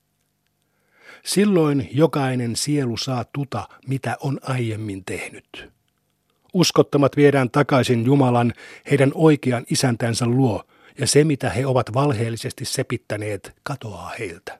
Silloin 1.25 1.89
jokainen 1.91 2.55
sielu 2.55 2.97
saa 2.97 3.25
tuta, 3.33 3.67
mitä 3.87 4.17
on 4.19 4.39
aiemmin 4.43 5.05
tehnyt. 5.05 5.71
Uskottomat 6.53 7.17
viedään 7.17 7.51
takaisin 7.51 8.05
Jumalan, 8.05 8.53
heidän 8.91 9.11
oikean 9.15 9.65
isäntänsä 9.69 10.25
luo, 10.25 10.63
ja 10.99 11.07
se, 11.07 11.23
mitä 11.23 11.49
he 11.49 11.65
ovat 11.65 11.93
valheellisesti 11.93 12.65
sepittäneet, 12.65 13.55
katoaa 13.63 14.11
heiltä. 14.19 14.59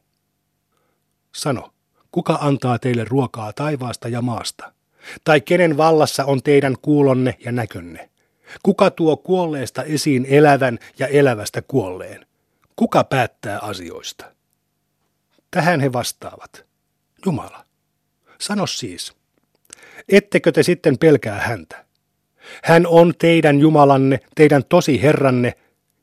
Sano, 1.35 1.73
kuka 2.11 2.37
antaa 2.41 2.79
teille 2.79 3.05
ruokaa 3.05 3.53
taivaasta 3.53 4.07
ja 4.07 4.21
maasta? 4.21 4.73
Tai 5.23 5.41
kenen 5.41 5.77
vallassa 5.77 6.25
on 6.25 6.43
teidän 6.43 6.75
kuulonne 6.81 7.37
ja 7.45 7.51
näkönne? 7.51 8.09
Kuka 8.63 8.91
tuo 8.91 9.17
kuolleesta 9.17 9.83
esiin 9.83 10.25
elävän 10.29 10.79
ja 10.99 11.07
elävästä 11.07 11.61
kuolleen? 11.61 12.25
Kuka 12.75 13.03
päättää 13.03 13.59
asioista? 13.59 14.32
Tähän 15.53 15.79
he 15.79 15.93
vastaavat. 15.93 16.65
Jumala. 17.25 17.65
Sano 18.39 18.67
siis, 18.67 19.13
ettekö 20.09 20.51
te 20.51 20.63
sitten 20.63 20.97
pelkää 20.97 21.39
häntä? 21.41 21.85
Hän 22.63 22.87
on 22.87 23.13
teidän 23.17 23.59
Jumalanne, 23.59 24.19
teidän 24.35 24.63
tosi 24.69 25.01
Herranne, 25.01 25.53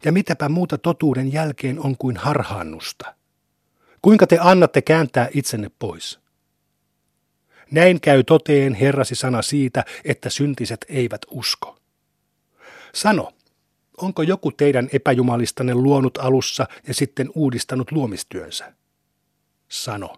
ja 0.05 0.13
mitäpä 0.13 0.49
muuta 0.49 0.79
totuuden 0.79 1.33
jälkeen 1.33 1.81
on 1.81 1.97
kuin 1.97 2.17
harhaannusta. 2.17 3.15
Kuinka 4.03 4.27
te 4.27 4.39
annatte 4.41 4.83
kääntää 4.83 5.29
itsenne 5.35 5.71
pois? 5.79 6.21
Näin 7.71 8.01
käy 8.01 8.25
toteen 8.25 8.75
Herrasi 8.75 9.15
sana 9.15 9.43
siitä, 9.43 9.85
että 10.05 10.31
syntiset 10.31 10.87
eivät 10.89 11.23
usko. 11.31 11.79
Sano, 12.95 13.33
onko 13.97 14.23
joku 14.23 14.53
teidän 14.53 14.89
epäjumalistanne 14.93 15.75
luonut 15.75 16.19
alussa 16.19 16.67
ja 16.89 16.95
sitten 16.95 17.31
uudistanut 17.35 17.93
luomistyönsä? 17.93 18.80
Sano, 19.71 20.17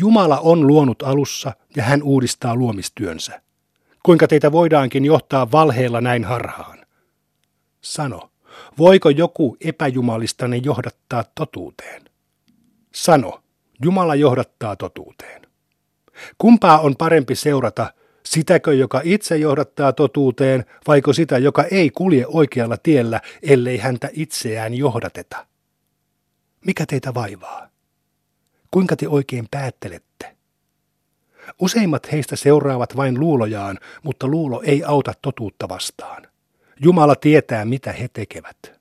Jumala 0.00 0.38
on 0.40 0.66
luonut 0.66 1.02
alussa 1.02 1.52
ja 1.76 1.82
hän 1.82 2.02
uudistaa 2.02 2.56
luomistyönsä. 2.56 3.40
Kuinka 4.02 4.28
teitä 4.28 4.52
voidaankin 4.52 5.04
johtaa 5.04 5.52
valheella 5.52 6.00
näin 6.00 6.24
harhaan? 6.24 6.86
Sano, 7.80 8.30
voiko 8.78 9.10
joku 9.10 9.56
epäjumalistanne 9.64 10.56
johdattaa 10.56 11.24
totuuteen? 11.34 12.02
Sano, 12.94 13.42
Jumala 13.84 14.14
johdattaa 14.14 14.76
totuuteen. 14.76 15.42
Kumpaa 16.38 16.78
on 16.78 16.96
parempi 16.96 17.34
seurata, 17.34 17.94
sitäkö, 18.26 18.74
joka 18.74 19.00
itse 19.04 19.36
johdattaa 19.36 19.92
totuuteen, 19.92 20.64
vaiko 20.86 21.12
sitä, 21.12 21.38
joka 21.38 21.64
ei 21.64 21.90
kulje 21.90 22.26
oikealla 22.26 22.76
tiellä, 22.76 23.20
ellei 23.42 23.78
häntä 23.78 24.10
itseään 24.12 24.74
johdateta? 24.74 25.46
Mikä 26.66 26.86
teitä 26.86 27.14
vaivaa? 27.14 27.73
Kuinka 28.74 28.96
te 28.96 29.08
oikein 29.08 29.48
päättelette? 29.50 30.36
Useimmat 31.60 32.12
heistä 32.12 32.36
seuraavat 32.36 32.96
vain 32.96 33.20
luulojaan, 33.20 33.78
mutta 34.02 34.28
luulo 34.28 34.62
ei 34.62 34.84
auta 34.84 35.12
totuutta 35.22 35.68
vastaan. 35.68 36.26
Jumala 36.80 37.16
tietää, 37.16 37.64
mitä 37.64 37.92
he 37.92 38.08
tekevät. 38.12 38.80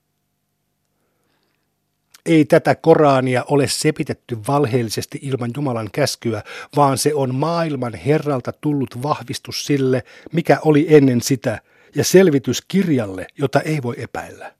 Ei 2.26 2.46
tätä 2.46 2.76
Korania 2.76 3.44
ole 3.48 3.68
sepitetty 3.68 4.38
valheellisesti 4.48 5.20
ilman 5.22 5.52
Jumalan 5.56 5.90
käskyä, 5.92 6.44
vaan 6.76 6.98
se 6.98 7.14
on 7.14 7.36
maailman 7.36 7.94
Herralta 7.94 8.52
tullut 8.52 9.04
vahvistus 9.04 9.66
sille, 9.66 10.04
mikä 10.32 10.60
oli 10.66 10.86
ennen 10.90 11.22
sitä, 11.22 11.62
ja 11.96 12.04
selvitys 12.04 12.62
kirjalle, 12.68 13.28
jota 13.38 13.62
ei 13.62 13.84
voi 13.84 13.96
epäillä. 13.98 14.54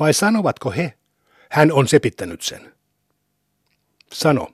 Vai 0.00 0.14
sanovatko 0.14 0.70
he, 0.70 0.94
hän 1.50 1.72
on 1.72 1.88
sepittänyt 1.88 2.42
sen? 2.42 2.73
Sano, 4.14 4.48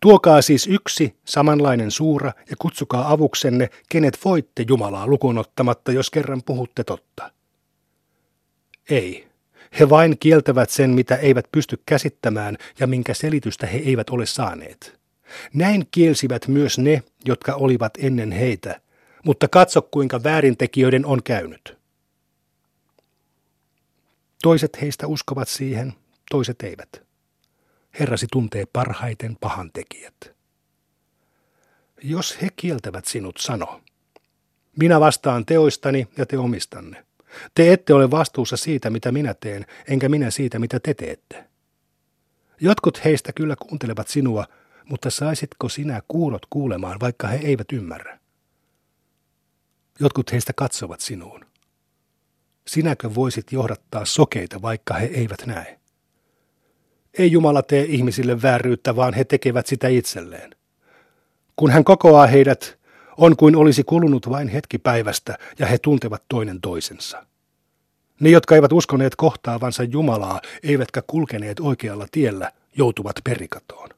tuokaa 0.00 0.42
siis 0.42 0.66
yksi 0.66 1.16
samanlainen 1.24 1.90
suura 1.90 2.32
ja 2.50 2.56
kutsukaa 2.58 3.12
avuksenne, 3.12 3.70
kenet 3.88 4.18
voitte 4.24 4.64
Jumalaa 4.68 5.06
lukunottamatta, 5.06 5.92
jos 5.92 6.10
kerran 6.10 6.42
puhutte 6.42 6.84
totta. 6.84 7.32
Ei, 8.90 9.26
he 9.78 9.90
vain 9.90 10.18
kieltävät 10.18 10.70
sen, 10.70 10.90
mitä 10.90 11.16
eivät 11.16 11.46
pysty 11.52 11.82
käsittämään 11.86 12.56
ja 12.78 12.86
minkä 12.86 13.14
selitystä 13.14 13.66
he 13.66 13.78
eivät 13.78 14.10
ole 14.10 14.26
saaneet. 14.26 15.00
Näin 15.54 15.88
kielsivät 15.90 16.48
myös 16.48 16.78
ne, 16.78 17.02
jotka 17.24 17.54
olivat 17.54 17.92
ennen 17.98 18.32
heitä, 18.32 18.80
mutta 19.24 19.48
katso 19.48 19.82
kuinka 19.82 20.22
väärintekijöiden 20.22 21.06
on 21.06 21.22
käynyt. 21.22 21.78
Toiset 24.42 24.80
heistä 24.80 25.06
uskovat 25.06 25.48
siihen, 25.48 25.94
toiset 26.30 26.62
eivät. 26.62 27.05
Herrasi 28.00 28.26
tuntee 28.32 28.64
parhaiten 28.72 29.36
pahantekijät. 29.40 30.36
Jos 32.02 32.42
he 32.42 32.48
kieltävät 32.56 33.04
sinut, 33.04 33.36
sano. 33.36 33.80
Minä 34.78 35.00
vastaan 35.00 35.46
teoistani 35.46 36.08
ja 36.16 36.26
te 36.26 36.38
omistanne. 36.38 37.06
Te 37.54 37.72
ette 37.72 37.94
ole 37.94 38.10
vastuussa 38.10 38.56
siitä, 38.56 38.90
mitä 38.90 39.12
minä 39.12 39.34
teen, 39.34 39.66
enkä 39.88 40.08
minä 40.08 40.30
siitä, 40.30 40.58
mitä 40.58 40.80
te 40.80 40.94
teette. 40.94 41.44
Jotkut 42.60 43.04
heistä 43.04 43.32
kyllä 43.32 43.56
kuuntelevat 43.56 44.08
sinua, 44.08 44.46
mutta 44.84 45.10
saisitko 45.10 45.68
sinä 45.68 46.02
kuulot 46.08 46.46
kuulemaan, 46.50 47.00
vaikka 47.00 47.28
he 47.28 47.36
eivät 47.36 47.72
ymmärrä? 47.72 48.18
Jotkut 50.00 50.32
heistä 50.32 50.52
katsovat 50.52 51.00
sinuun. 51.00 51.46
Sinäkö 52.66 53.14
voisit 53.14 53.52
johdattaa 53.52 54.04
sokeita, 54.04 54.62
vaikka 54.62 54.94
he 54.94 55.06
eivät 55.06 55.46
näe? 55.46 55.80
Ei 57.18 57.32
Jumala 57.32 57.62
tee 57.62 57.84
ihmisille 57.84 58.42
vääryyttä, 58.42 58.96
vaan 58.96 59.14
he 59.14 59.24
tekevät 59.24 59.66
sitä 59.66 59.88
itselleen. 59.88 60.50
Kun 61.56 61.70
hän 61.70 61.84
kokoaa 61.84 62.26
heidät, 62.26 62.78
on 63.16 63.36
kuin 63.36 63.56
olisi 63.56 63.84
kulunut 63.84 64.30
vain 64.30 64.48
hetki 64.48 64.78
päivästä 64.78 65.38
ja 65.58 65.66
he 65.66 65.78
tuntevat 65.78 66.22
toinen 66.28 66.60
toisensa. 66.60 67.26
Ne, 68.20 68.30
jotka 68.30 68.54
eivät 68.54 68.72
uskoneet 68.72 69.16
kohtaavansa 69.16 69.82
Jumalaa, 69.82 70.40
eivätkä 70.62 71.02
kulkeneet 71.06 71.60
oikealla 71.60 72.06
tiellä, 72.10 72.52
joutuvat 72.76 73.16
perikatoon. 73.24 73.88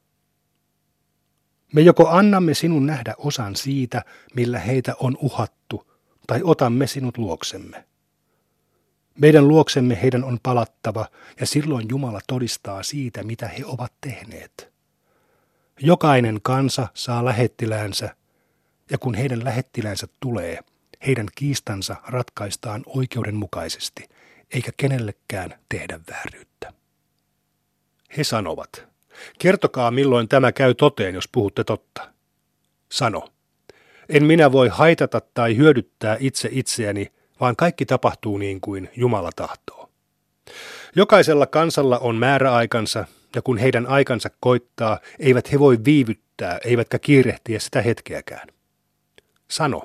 Me 1.73 1.81
joko 1.81 2.07
annamme 2.07 2.53
sinun 2.53 2.85
nähdä 2.85 3.13
osan 3.17 3.55
siitä, 3.55 4.03
millä 4.35 4.59
heitä 4.59 4.95
on 4.99 5.17
uhattu, 5.21 5.91
tai 6.27 6.41
otamme 6.43 6.87
sinut 6.87 7.17
luoksemme. 7.17 7.88
Meidän 9.21 9.47
luoksemme 9.47 10.01
heidän 10.01 10.23
on 10.23 10.39
palattava, 10.43 11.05
ja 11.39 11.45
silloin 11.45 11.85
Jumala 11.89 12.19
todistaa 12.27 12.83
siitä, 12.83 13.23
mitä 13.23 13.47
he 13.47 13.65
ovat 13.65 13.93
tehneet. 14.01 14.73
Jokainen 15.79 16.39
kansa 16.41 16.87
saa 16.93 17.25
lähettiläänsä, 17.25 18.15
ja 18.91 18.97
kun 18.97 19.13
heidän 19.13 19.43
lähettilänsä 19.43 20.07
tulee, 20.19 20.59
heidän 21.07 21.27
kiistansa 21.35 21.95
ratkaistaan 22.07 22.83
oikeudenmukaisesti, 22.85 24.09
eikä 24.53 24.71
kenellekään 24.77 25.59
tehdä 25.69 25.99
vääryyttä. 26.11 26.73
He 28.17 28.23
sanovat, 28.23 28.87
kertokaa 29.39 29.91
milloin 29.91 30.27
tämä 30.27 30.51
käy 30.51 30.73
toteen, 30.73 31.15
jos 31.15 31.27
puhutte 31.31 31.63
totta. 31.63 32.13
Sano, 32.91 33.29
en 34.09 34.23
minä 34.23 34.51
voi 34.51 34.67
haitata 34.67 35.21
tai 35.33 35.57
hyödyttää 35.57 36.17
itse 36.19 36.49
itseäni, 36.51 37.11
vaan 37.39 37.55
kaikki 37.55 37.85
tapahtuu 37.85 38.37
niin 38.37 38.61
kuin 38.61 38.89
Jumala 38.95 39.29
tahtoo. 39.35 39.89
Jokaisella 40.95 41.47
kansalla 41.47 41.99
on 41.99 42.15
määräaikansa, 42.15 43.05
ja 43.35 43.41
kun 43.41 43.57
heidän 43.57 43.87
aikansa 43.87 44.29
koittaa, 44.39 44.99
eivät 45.19 45.51
he 45.51 45.59
voi 45.59 45.77
viivyttää, 45.85 46.59
eivätkä 46.65 46.99
kiirehtiä 46.99 47.59
sitä 47.59 47.81
hetkeäkään. 47.81 48.47
Sano, 49.47 49.81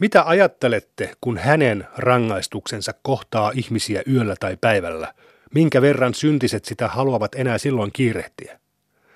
mitä 0.00 0.22
ajattelette, 0.26 1.12
kun 1.20 1.38
hänen 1.38 1.86
rangaistuksensa 1.96 2.94
kohtaa 3.02 3.52
ihmisiä 3.54 4.02
yöllä 4.12 4.34
tai 4.40 4.56
päivällä? 4.60 5.14
Minkä 5.54 5.82
verran 5.82 6.14
syntiset 6.14 6.64
sitä 6.64 6.88
haluavat 6.88 7.34
enää 7.34 7.58
silloin 7.58 7.92
kiirehtiä? 7.92 8.60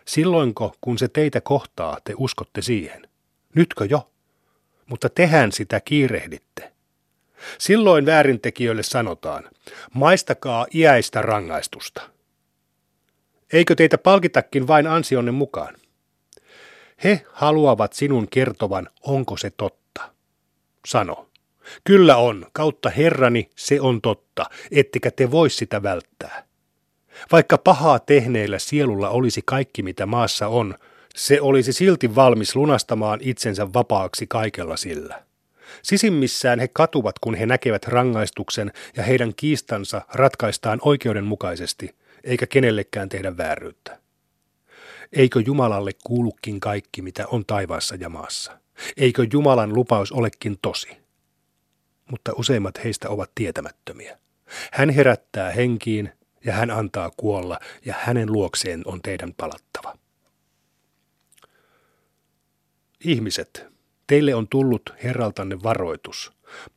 Silloinko, 0.04 0.74
kun 0.80 0.98
se 0.98 1.08
teitä 1.08 1.40
kohtaa, 1.40 1.98
te 2.04 2.14
uskotte 2.16 2.62
siihen? 2.62 3.08
Nytkö 3.54 3.86
jo? 3.90 4.10
Mutta 4.86 5.08
tehän 5.08 5.52
sitä 5.52 5.80
kiirehditte. 5.80 6.71
Silloin 7.58 8.06
väärintekijöille 8.06 8.82
sanotaan, 8.82 9.50
maistakaa 9.94 10.66
iäistä 10.74 11.22
rangaistusta. 11.22 12.02
Eikö 13.52 13.74
teitä 13.74 13.98
palkitakin 13.98 14.66
vain 14.66 14.86
ansionne 14.86 15.30
mukaan? 15.30 15.74
He 17.04 17.22
haluavat 17.32 17.92
sinun 17.92 18.28
kertovan, 18.28 18.88
onko 19.02 19.36
se 19.36 19.50
totta. 19.50 20.12
Sano. 20.86 21.28
Kyllä 21.84 22.16
on, 22.16 22.46
kautta 22.52 22.90
Herrani 22.90 23.50
se 23.56 23.80
on 23.80 24.00
totta, 24.00 24.44
ettekä 24.70 25.10
te 25.10 25.30
voi 25.30 25.50
sitä 25.50 25.82
välttää. 25.82 26.44
Vaikka 27.32 27.58
pahaa 27.58 27.98
tehneillä 27.98 28.58
sielulla 28.58 29.10
olisi 29.10 29.42
kaikki 29.44 29.82
mitä 29.82 30.06
maassa 30.06 30.48
on, 30.48 30.74
se 31.14 31.40
olisi 31.40 31.72
silti 31.72 32.14
valmis 32.14 32.56
lunastamaan 32.56 33.18
itsensä 33.22 33.72
vapaaksi 33.72 34.26
kaikella 34.26 34.76
sillä. 34.76 35.22
Sisimmissään 35.82 36.60
he 36.60 36.68
katuvat, 36.68 37.18
kun 37.18 37.34
he 37.34 37.46
näkevät 37.46 37.86
rangaistuksen 37.86 38.72
ja 38.96 39.02
heidän 39.02 39.32
kiistansa 39.36 40.02
ratkaistaan 40.14 40.78
oikeudenmukaisesti, 40.82 41.96
eikä 42.24 42.46
kenellekään 42.46 43.08
tehdä 43.08 43.36
vääryyttä. 43.36 43.98
Eikö 45.12 45.42
Jumalalle 45.46 45.90
kuulukin 46.04 46.60
kaikki, 46.60 47.02
mitä 47.02 47.26
on 47.26 47.46
taivaassa 47.46 47.94
ja 47.94 48.08
maassa? 48.08 48.58
Eikö 48.96 49.26
Jumalan 49.32 49.74
lupaus 49.74 50.12
olekin 50.12 50.58
tosi? 50.62 50.88
Mutta 52.10 52.32
useimmat 52.36 52.84
heistä 52.84 53.08
ovat 53.08 53.30
tietämättömiä. 53.34 54.18
Hän 54.72 54.90
herättää 54.90 55.50
henkiin 55.50 56.12
ja 56.44 56.52
hän 56.52 56.70
antaa 56.70 57.10
kuolla 57.16 57.58
ja 57.84 57.94
hänen 57.98 58.32
luokseen 58.32 58.82
on 58.84 59.02
teidän 59.02 59.34
palattava. 59.36 59.98
Ihmiset, 63.04 63.71
teille 64.12 64.34
on 64.34 64.48
tullut 64.48 64.94
Herraltanne 65.04 65.62
varoitus, 65.62 66.32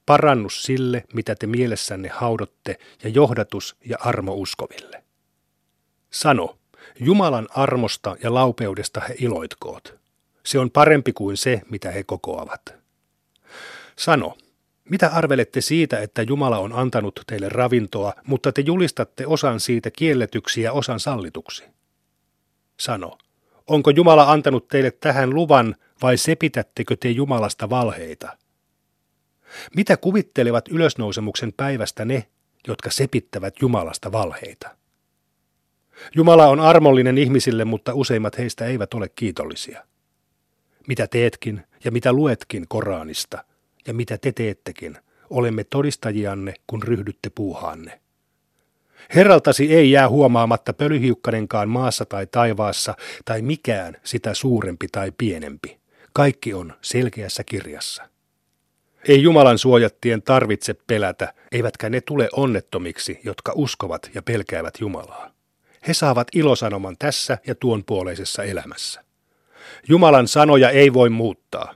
parannus 0.05 0.63
sille, 0.63 1.03
mitä 1.13 1.35
te 1.35 1.47
mielessänne 1.47 2.09
haudotte, 2.09 2.79
ja 3.03 3.09
johdatus 3.09 3.75
ja 3.85 3.97
armo 3.99 4.33
uskoville. 4.33 5.03
Sano, 6.11 6.57
Jumalan 6.99 7.47
armosta 7.49 8.15
ja 8.23 8.33
laupeudesta 8.33 8.99
he 8.99 9.15
iloitkoot. 9.19 9.95
Se 10.43 10.59
on 10.59 10.71
parempi 10.71 11.13
kuin 11.13 11.37
se, 11.37 11.61
mitä 11.69 11.91
he 11.91 12.03
kokoavat. 12.03 12.75
Sano, 13.95 14.37
mitä 14.89 15.09
arvelette 15.09 15.61
siitä, 15.61 15.99
että 15.99 16.21
Jumala 16.21 16.57
on 16.57 16.73
antanut 16.73 17.19
teille 17.27 17.49
ravintoa, 17.49 18.13
mutta 18.27 18.51
te 18.51 18.61
julistatte 18.61 19.27
osan 19.27 19.59
siitä 19.59 19.91
kielletyksi 19.91 20.61
ja 20.61 20.73
osan 20.73 20.99
sallituksi? 20.99 21.63
Sano, 22.79 23.17
onko 23.67 23.89
Jumala 23.89 24.31
antanut 24.31 24.67
teille 24.67 24.91
tähän 24.91 25.29
luvan 25.29 25.75
vai 26.01 26.17
sepitättekö 26.17 26.95
te 26.99 27.09
Jumalasta 27.09 27.69
valheita? 27.69 28.37
Mitä 29.75 29.97
kuvittelevat 29.97 30.67
ylösnousemuksen 30.67 31.53
päivästä 31.53 32.05
ne, 32.05 32.27
jotka 32.67 32.91
sepittävät 32.91 33.53
Jumalasta 33.61 34.11
valheita? 34.11 34.77
Jumala 36.15 36.47
on 36.47 36.59
armollinen 36.59 37.17
ihmisille, 37.17 37.65
mutta 37.65 37.93
useimmat 37.93 38.37
heistä 38.37 38.65
eivät 38.65 38.93
ole 38.93 39.09
kiitollisia. 39.09 39.85
Mitä 40.87 41.07
teetkin 41.07 41.63
ja 41.83 41.91
mitä 41.91 42.13
luetkin 42.13 42.65
Koranista 42.67 43.43
ja 43.87 43.93
mitä 43.93 44.17
te 44.17 44.31
teettekin, 44.31 44.97
olemme 45.29 45.63
todistajianne, 45.63 46.53
kun 46.67 46.83
ryhdytte 46.83 47.29
puuhaanne. 47.29 48.01
Herraltasi 49.15 49.75
ei 49.75 49.91
jää 49.91 50.09
huomaamatta 50.09 50.73
pölyhiukkanenkaan 50.73 51.69
maassa 51.69 52.05
tai 52.05 52.27
taivaassa 52.27 52.95
tai 53.25 53.41
mikään 53.41 53.97
sitä 54.03 54.33
suurempi 54.33 54.87
tai 54.91 55.11
pienempi. 55.17 55.84
Kaikki 56.15 56.53
on 56.53 56.73
selkeässä 56.81 57.43
kirjassa. 57.43 58.09
Ei 59.07 59.23
Jumalan 59.23 59.57
suojattien 59.57 60.21
tarvitse 60.21 60.73
pelätä, 60.73 61.33
eivätkä 61.51 61.89
ne 61.89 62.01
tule 62.01 62.29
onnettomiksi, 62.31 63.19
jotka 63.23 63.51
uskovat 63.55 64.09
ja 64.13 64.21
pelkäävät 64.21 64.73
Jumalaa. 64.79 65.31
He 65.87 65.93
saavat 65.93 66.27
ilosanoman 66.33 66.95
tässä 66.99 67.37
ja 67.47 67.55
tuon 67.55 67.83
puoleisessa 67.83 68.43
elämässä. 68.43 69.03
Jumalan 69.87 70.27
sanoja 70.27 70.69
ei 70.69 70.93
voi 70.93 71.09
muuttaa. 71.09 71.73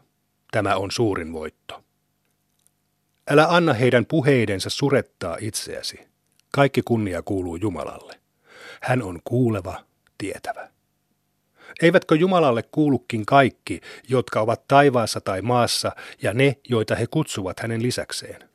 Tämä 0.51 0.75
on 0.75 0.91
suurin 0.91 1.33
voitto. 1.33 1.83
Älä 3.29 3.47
anna 3.49 3.73
heidän 3.73 4.05
puheidensa 4.05 4.69
surettaa 4.69 5.37
itseäsi. 5.41 5.99
Kaikki 6.51 6.81
kunnia 6.81 7.21
kuuluu 7.21 7.55
Jumalalle. 7.55 8.19
Hän 8.81 9.03
on 9.03 9.19
kuuleva, 9.23 9.83
tietävä. 10.17 10.78
Eivätkö 11.81 12.15
Jumalalle 12.15 12.63
kuulukin 12.63 13.25
kaikki, 13.25 13.81
jotka 14.07 14.41
ovat 14.41 14.67
taivaassa 14.67 15.21
tai 15.21 15.41
maassa, 15.41 15.91
ja 16.21 16.33
ne, 16.33 16.55
joita 16.69 16.95
he 16.95 17.07
kutsuvat 17.07 17.59
hänen 17.59 17.83
lisäkseen? 17.83 18.49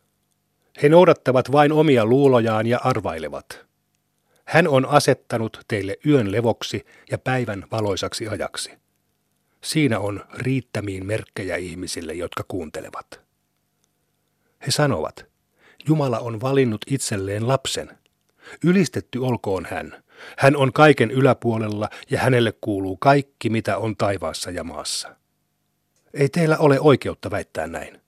He 0.82 0.88
noudattavat 0.88 1.52
vain 1.52 1.72
omia 1.72 2.06
luulojaan 2.06 2.66
ja 2.66 2.80
arvailevat. 2.84 3.64
Hän 4.44 4.68
on 4.68 4.86
asettanut 4.86 5.60
teille 5.68 5.96
yön 6.06 6.32
levoksi 6.32 6.86
ja 7.10 7.18
päivän 7.18 7.64
valoisaksi 7.72 8.28
ajaksi. 8.28 8.72
Siinä 9.64 9.98
on 9.98 10.24
riittämiin 10.34 11.06
merkkejä 11.06 11.56
ihmisille, 11.56 12.14
jotka 12.14 12.44
kuuntelevat. 12.48 13.20
He 14.66 14.70
sanovat, 14.70 15.26
Jumala 15.88 16.18
on 16.18 16.40
valinnut 16.40 16.80
itselleen 16.90 17.48
lapsen. 17.48 17.90
Ylistetty 18.64 19.18
olkoon 19.18 19.66
hän. 19.70 20.03
Hän 20.38 20.56
on 20.56 20.72
kaiken 20.72 21.10
yläpuolella 21.10 21.88
ja 22.10 22.18
hänelle 22.18 22.52
kuuluu 22.60 22.96
kaikki, 22.96 23.50
mitä 23.50 23.78
on 23.78 23.96
taivaassa 23.96 24.50
ja 24.50 24.64
maassa. 24.64 25.16
Ei 26.14 26.28
teillä 26.28 26.58
ole 26.58 26.80
oikeutta 26.80 27.30
väittää 27.30 27.66
näin. 27.66 28.00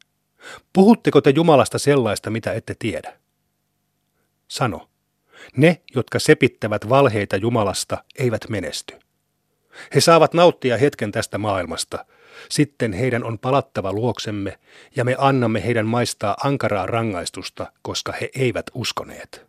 Puhutteko 0.72 1.20
te 1.20 1.30
Jumalasta 1.30 1.78
sellaista, 1.78 2.30
mitä 2.30 2.52
ette 2.52 2.74
tiedä? 2.78 3.16
Sano, 4.48 4.88
ne, 5.56 5.82
jotka 5.94 6.18
sepittävät 6.18 6.88
valheita 6.88 7.36
Jumalasta, 7.36 8.04
eivät 8.18 8.48
menesty. 8.48 8.98
He 9.94 10.00
saavat 10.00 10.34
nauttia 10.34 10.76
hetken 10.76 11.12
tästä 11.12 11.38
maailmasta. 11.38 12.04
Sitten 12.48 12.92
heidän 12.92 13.24
on 13.24 13.38
palattava 13.38 13.92
luoksemme, 13.92 14.58
ja 14.96 15.04
me 15.04 15.16
annamme 15.18 15.64
heidän 15.64 15.86
maistaa 15.86 16.36
ankaraa 16.44 16.86
rangaistusta, 16.86 17.72
koska 17.82 18.12
he 18.12 18.30
eivät 18.34 18.66
uskoneet. 18.74 19.45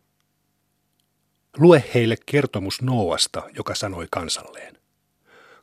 Lue 1.57 1.83
heille 1.93 2.15
kertomus 2.25 2.81
Noasta, 2.81 3.43
joka 3.55 3.75
sanoi 3.75 4.07
kansalleen. 4.11 4.77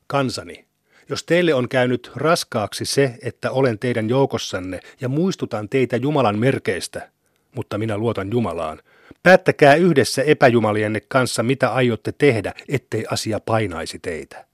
Kansani, 0.06 0.64
jos 1.08 1.24
teille 1.24 1.54
on 1.54 1.68
käynyt 1.68 2.10
raskaaksi 2.14 2.84
se, 2.84 3.18
että 3.22 3.50
olen 3.50 3.78
teidän 3.78 4.08
joukossanne 4.08 4.80
ja 5.00 5.08
muistutan 5.08 5.68
teitä 5.68 5.96
Jumalan 5.96 6.38
merkeistä, 6.38 7.10
mutta 7.54 7.78
minä 7.78 7.98
luotan 7.98 8.30
Jumalaan, 8.30 8.80
Päättäkää 9.24 9.74
yhdessä 9.74 10.22
epäjumalienne 10.22 11.00
kanssa, 11.08 11.42
mitä 11.42 11.72
aiotte 11.72 12.12
tehdä, 12.12 12.54
ettei 12.68 13.04
asia 13.10 13.40
painaisi 13.40 13.98
teitä. 13.98 14.46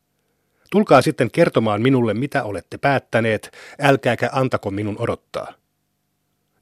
Tulkaa 0.71 1.03
sitten 1.03 1.31
kertomaan 1.31 1.83
minulle, 1.83 2.15
mitä 2.15 2.45
olette 2.45 2.79
päättäneet, 2.79 3.51
älkääkä 3.81 4.31
antako 4.33 4.71
minun 4.71 4.97
odottaa. 4.99 5.55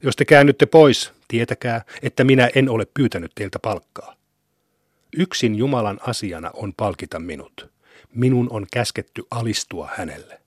Jos 0.03 0.15
te 0.15 0.25
käännytte 0.25 0.65
pois, 0.65 1.13
tietäkää, 1.27 1.81
että 2.01 2.23
minä 2.23 2.49
en 2.55 2.69
ole 2.69 2.85
pyytänyt 2.93 3.31
teiltä 3.35 3.59
palkkaa. 3.59 4.18
Yksin 5.17 5.55
Jumalan 5.55 5.99
asiana 6.01 6.51
on 6.53 6.73
palkita 6.77 7.19
minut. 7.19 7.71
Minun 8.15 8.47
on 8.51 8.67
käsketty 8.73 9.23
alistua 9.31 9.89
hänelle. 9.95 10.41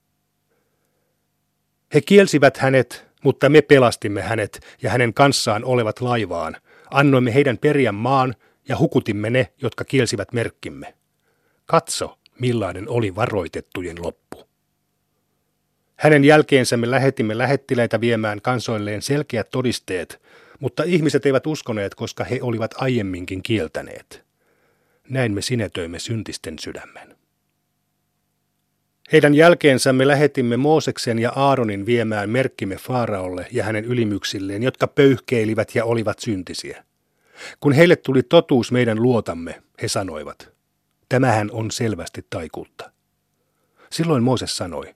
He 1.94 2.00
kielsivät 2.00 2.56
hänet, 2.56 3.06
mutta 3.24 3.48
me 3.48 3.62
pelastimme 3.62 4.22
hänet 4.22 4.60
ja 4.82 4.90
hänen 4.90 5.14
kanssaan 5.14 5.64
olevat 5.64 6.00
laivaan– 6.00 6.56
Annoimme 6.92 7.34
heidän 7.34 7.58
periän 7.58 7.94
maan 7.94 8.34
ja 8.68 8.78
hukutimme 8.78 9.30
ne, 9.30 9.52
jotka 9.62 9.84
kielsivät 9.84 10.32
merkkimme. 10.32 10.94
Katso, 11.66 12.18
millainen 12.40 12.88
oli 12.88 13.14
varoitettujen 13.14 14.02
loppu. 14.02 14.48
Hänen 15.96 16.24
jälkeensä 16.24 16.76
me 16.76 16.90
lähetimme 16.90 17.38
lähettiläitä 17.38 18.00
viemään 18.00 18.42
kansoilleen 18.42 19.02
selkeät 19.02 19.50
todisteet, 19.50 20.22
mutta 20.60 20.82
ihmiset 20.82 21.26
eivät 21.26 21.46
uskoneet, 21.46 21.94
koska 21.94 22.24
he 22.24 22.38
olivat 22.42 22.74
aiemminkin 22.78 23.42
kieltäneet. 23.42 24.24
Näin 25.08 25.34
me 25.34 25.42
sinetöimme 25.42 25.98
syntisten 25.98 26.58
sydämen. 26.58 27.16
Heidän 29.12 29.34
jälkeensä 29.34 29.92
me 29.92 30.06
lähetimme 30.06 30.56
Mooseksen 30.56 31.18
ja 31.18 31.32
Aaronin 31.36 31.86
viemään 31.86 32.30
merkkimme 32.30 32.76
Faaraolle 32.76 33.46
ja 33.50 33.64
hänen 33.64 33.84
ylimyksilleen, 33.84 34.62
jotka 34.62 34.86
pöyhkeilivät 34.86 35.74
ja 35.74 35.84
olivat 35.84 36.18
syntisiä. 36.18 36.84
Kun 37.60 37.72
heille 37.72 37.96
tuli 37.96 38.22
totuus 38.22 38.72
meidän 38.72 39.02
luotamme, 39.02 39.62
he 39.82 39.88
sanoivat, 39.88 40.48
tämähän 41.08 41.50
on 41.50 41.70
selvästi 41.70 42.26
taikuutta. 42.30 42.92
Silloin 43.90 44.22
Mooses 44.22 44.56
sanoi, 44.56 44.94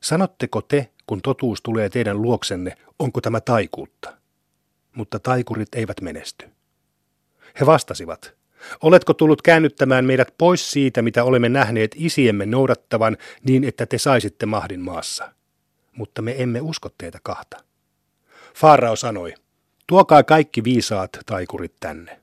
sanotteko 0.00 0.62
te, 0.62 0.88
kun 1.06 1.22
totuus 1.22 1.62
tulee 1.62 1.88
teidän 1.88 2.22
luoksenne, 2.22 2.76
onko 2.98 3.20
tämä 3.20 3.40
taikuutta? 3.40 4.16
Mutta 4.96 5.18
taikurit 5.18 5.74
eivät 5.74 6.00
menesty. 6.00 6.48
He 7.60 7.66
vastasivat, 7.66 8.34
Oletko 8.82 9.14
tullut 9.14 9.42
käännyttämään 9.42 10.04
meidät 10.04 10.34
pois 10.38 10.70
siitä, 10.70 11.02
mitä 11.02 11.24
olemme 11.24 11.48
nähneet 11.48 11.94
isiemme 11.94 12.46
noudattavan, 12.46 13.16
niin 13.48 13.64
että 13.64 13.86
te 13.86 13.98
saisitte 13.98 14.46
mahdin 14.46 14.80
maassa? 14.80 15.32
Mutta 15.96 16.22
me 16.22 16.34
emme 16.42 16.60
usko 16.60 16.88
teitä 16.98 17.18
kahta. 17.22 17.56
Faarao 18.54 18.96
sanoi, 18.96 19.34
tuokaa 19.86 20.22
kaikki 20.22 20.64
viisaat 20.64 21.18
taikurit 21.26 21.74
tänne. 21.80 22.20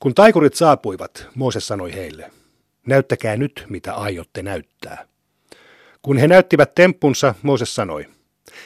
Kun 0.00 0.14
taikurit 0.14 0.54
saapuivat, 0.54 1.28
Mooses 1.34 1.66
sanoi 1.66 1.94
heille, 1.94 2.30
näyttäkää 2.86 3.36
nyt, 3.36 3.66
mitä 3.68 3.94
aiotte 3.94 4.42
näyttää. 4.42 5.06
Kun 6.02 6.16
he 6.16 6.28
näyttivät 6.28 6.74
temppunsa, 6.74 7.34
Mooses 7.42 7.74
sanoi, 7.74 8.06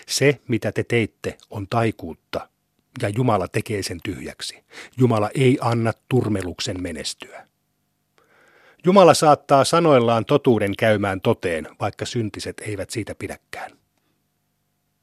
se, 0.06 0.40
mitä 0.48 0.72
te 0.72 0.84
teitte, 0.84 1.38
on 1.50 1.66
taikuutta, 1.68 2.48
ja 3.02 3.08
Jumala 3.08 3.48
tekee 3.48 3.82
sen 3.82 4.00
tyhjäksi. 4.04 4.64
Jumala 4.98 5.30
ei 5.34 5.58
anna 5.60 5.92
turmeluksen 6.08 6.82
menestyä. 6.82 7.46
Jumala 8.84 9.14
saattaa 9.14 9.64
sanoillaan 9.64 10.24
totuuden 10.24 10.76
käymään 10.78 11.20
toteen, 11.20 11.68
vaikka 11.80 12.06
syntiset 12.06 12.62
eivät 12.66 12.90
siitä 12.90 13.14
pidäkään. 13.14 13.70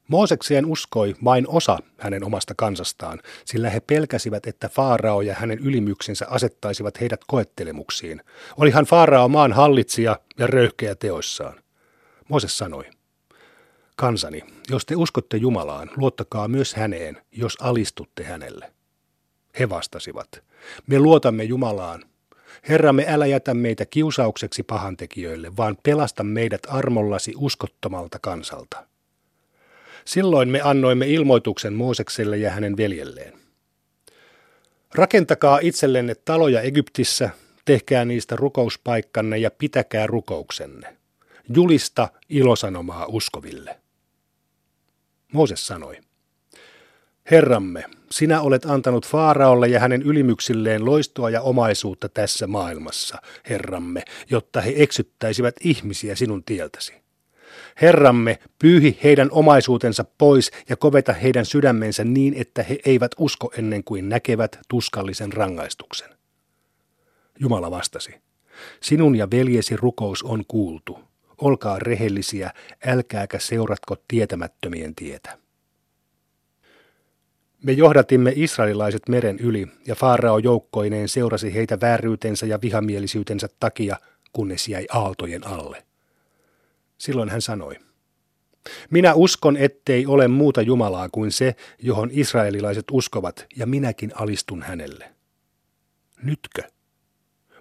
Moosekseen 0.08 0.66
uskoi 0.66 1.16
vain 1.24 1.48
osa 1.48 1.78
hänen 1.98 2.24
omasta 2.24 2.54
kansastaan, 2.58 3.20
sillä 3.46 3.70
he 3.70 3.80
pelkäsivät, 3.80 4.48
että 4.48 4.70
Faarao 4.70 5.22
ja 5.22 5.36
hänen 5.36 5.60
ylimyksensä 5.60 6.26
asettaisivat 6.30 7.02
heidät 7.02 7.22
koettelemuksiin. 7.28 8.22
Olihan 8.58 8.86
Faarao 8.86 9.28
maan 9.28 9.54
hallitsija 9.54 10.20
ja 10.40 10.48
röyhkeä 10.48 10.96
teoissaan. 10.96 11.60
Mooses 12.30 12.58
sanoi, 12.58 12.84
Kansani, 14.02 14.44
jos 14.70 14.86
te 14.86 14.96
uskotte 14.96 15.38
Jumalaan, 15.38 15.90
luottakaa 15.96 16.48
myös 16.48 16.74
häneen, 16.74 17.18
jos 17.32 17.58
alistutte 17.62 18.24
hänelle. 18.24 18.72
He 19.60 19.70
vastasivat, 19.70 20.44
me 20.88 21.00
luotamme 21.00 21.44
Jumalaan. 21.44 22.04
Herramme, 22.70 23.06
älä 23.08 23.26
jätä 23.26 23.54
meitä 23.54 23.86
kiusaukseksi 23.86 24.64
pahantekijöille, 24.64 25.58
vaan 25.58 25.78
pelasta 25.84 26.24
meidät 26.24 26.62
armollasi 26.68 27.34
uskottomalta 27.38 28.20
kansalta. 28.22 28.86
Silloin 30.06 30.50
me 30.50 30.62
annoimme 30.64 31.08
ilmoituksen 31.08 31.74
Moosekselle 31.74 32.38
ja 32.38 32.52
hänen 32.52 32.78
veljelleen. 32.78 33.34
Rakentakaa 34.96 35.60
itsellenne 35.62 36.16
taloja 36.16 36.62
Egyptissä, 36.62 37.30
tehkää 37.66 38.06
niistä 38.06 38.36
rukouspaikkanne 38.36 39.38
ja 39.38 39.52
pitäkää 39.52 40.08
rukouksenne. 40.08 40.98
Julista 41.56 42.10
ilosanomaa 42.30 43.06
uskoville. 43.06 43.82
Mooses 45.34 45.68
sanoi, 45.68 45.98
Herramme, 47.32 47.84
sinä 48.10 48.42
olet 48.42 48.66
antanut 48.66 49.08
Faaraolle 49.08 49.68
ja 49.68 49.80
hänen 49.80 50.02
ylimyksilleen 50.02 50.86
loistoa 50.86 51.30
ja 51.30 51.42
omaisuutta 51.42 52.10
tässä 52.10 52.48
maailmassa, 52.48 53.18
Herramme, 53.50 54.04
jotta 54.30 54.62
he 54.62 54.74
eksyttäisivät 54.76 55.56
ihmisiä 55.64 56.16
sinun 56.16 56.44
tieltäsi. 56.44 56.94
Herramme, 57.82 58.40
pyyhi 58.60 59.00
heidän 59.04 59.32
omaisuutensa 59.32 60.06
pois 60.18 60.52
ja 60.70 60.76
koveta 60.76 61.14
heidän 61.14 61.46
sydämensä 61.46 62.04
niin, 62.04 62.34
että 62.34 62.64
he 62.64 62.80
eivät 62.86 63.12
usko 63.18 63.52
ennen 63.58 63.84
kuin 63.84 64.10
näkevät 64.10 64.60
tuskallisen 64.68 65.34
rangaistuksen. 65.34 66.10
Jumala 67.40 67.72
vastasi, 67.72 68.16
sinun 68.82 69.16
ja 69.16 69.32
veljesi 69.32 69.76
rukous 69.76 70.24
on 70.24 70.44
kuultu 70.48 71.11
olkaa 71.42 71.80
rehellisiä, 71.80 72.52
älkääkä 72.86 73.40
seuratko 73.40 73.96
tietämättömien 74.08 74.96
tietä. 74.96 75.38
Me 77.64 77.72
johdatimme 77.72 78.34
israelilaiset 78.36 79.10
meren 79.10 79.40
yli, 79.40 79.68
ja 79.88 79.96
Faarao 79.96 80.38
joukkoineen 80.38 81.10
seurasi 81.10 81.54
heitä 81.54 81.78
vääryytensä 81.82 82.46
ja 82.46 82.62
vihamielisyytensä 82.62 83.50
takia, 83.60 83.98
kunnes 84.34 84.68
jäi 84.68 84.88
aaltojen 84.92 85.48
alle. 85.48 85.84
Silloin 86.98 87.30
hän 87.30 87.42
sanoi, 87.42 87.76
minä 88.90 89.14
uskon, 89.14 89.58
ettei 89.58 90.06
ole 90.06 90.28
muuta 90.28 90.62
Jumalaa 90.62 91.10
kuin 91.10 91.32
se, 91.32 91.56
johon 91.80 92.10
israelilaiset 92.12 92.86
uskovat, 92.92 93.46
ja 93.56 93.66
minäkin 93.66 94.12
alistun 94.16 94.62
hänelle. 94.62 95.12
Nytkö? 96.24 96.62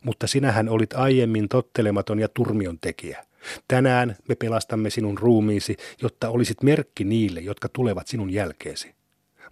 Mutta 0.04 0.26
sinähän 0.26 0.68
olit 0.68 0.92
aiemmin 0.92 1.48
tottelematon 1.48 2.18
ja 2.18 2.28
turmion 2.28 2.78
tekijä. 2.80 3.24
Tänään 3.68 4.16
me 4.28 4.34
pelastamme 4.34 4.90
sinun 4.90 5.18
ruumiisi, 5.18 5.76
jotta 6.02 6.28
olisit 6.28 6.62
merkki 6.62 7.04
niille, 7.04 7.40
jotka 7.40 7.68
tulevat 7.72 8.06
sinun 8.06 8.30
jälkeesi. 8.30 8.94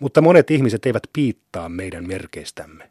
Mutta 0.00 0.20
monet 0.20 0.50
ihmiset 0.50 0.86
eivät 0.86 1.02
piittaa 1.12 1.68
meidän 1.68 2.06
merkeistämme. 2.06 2.90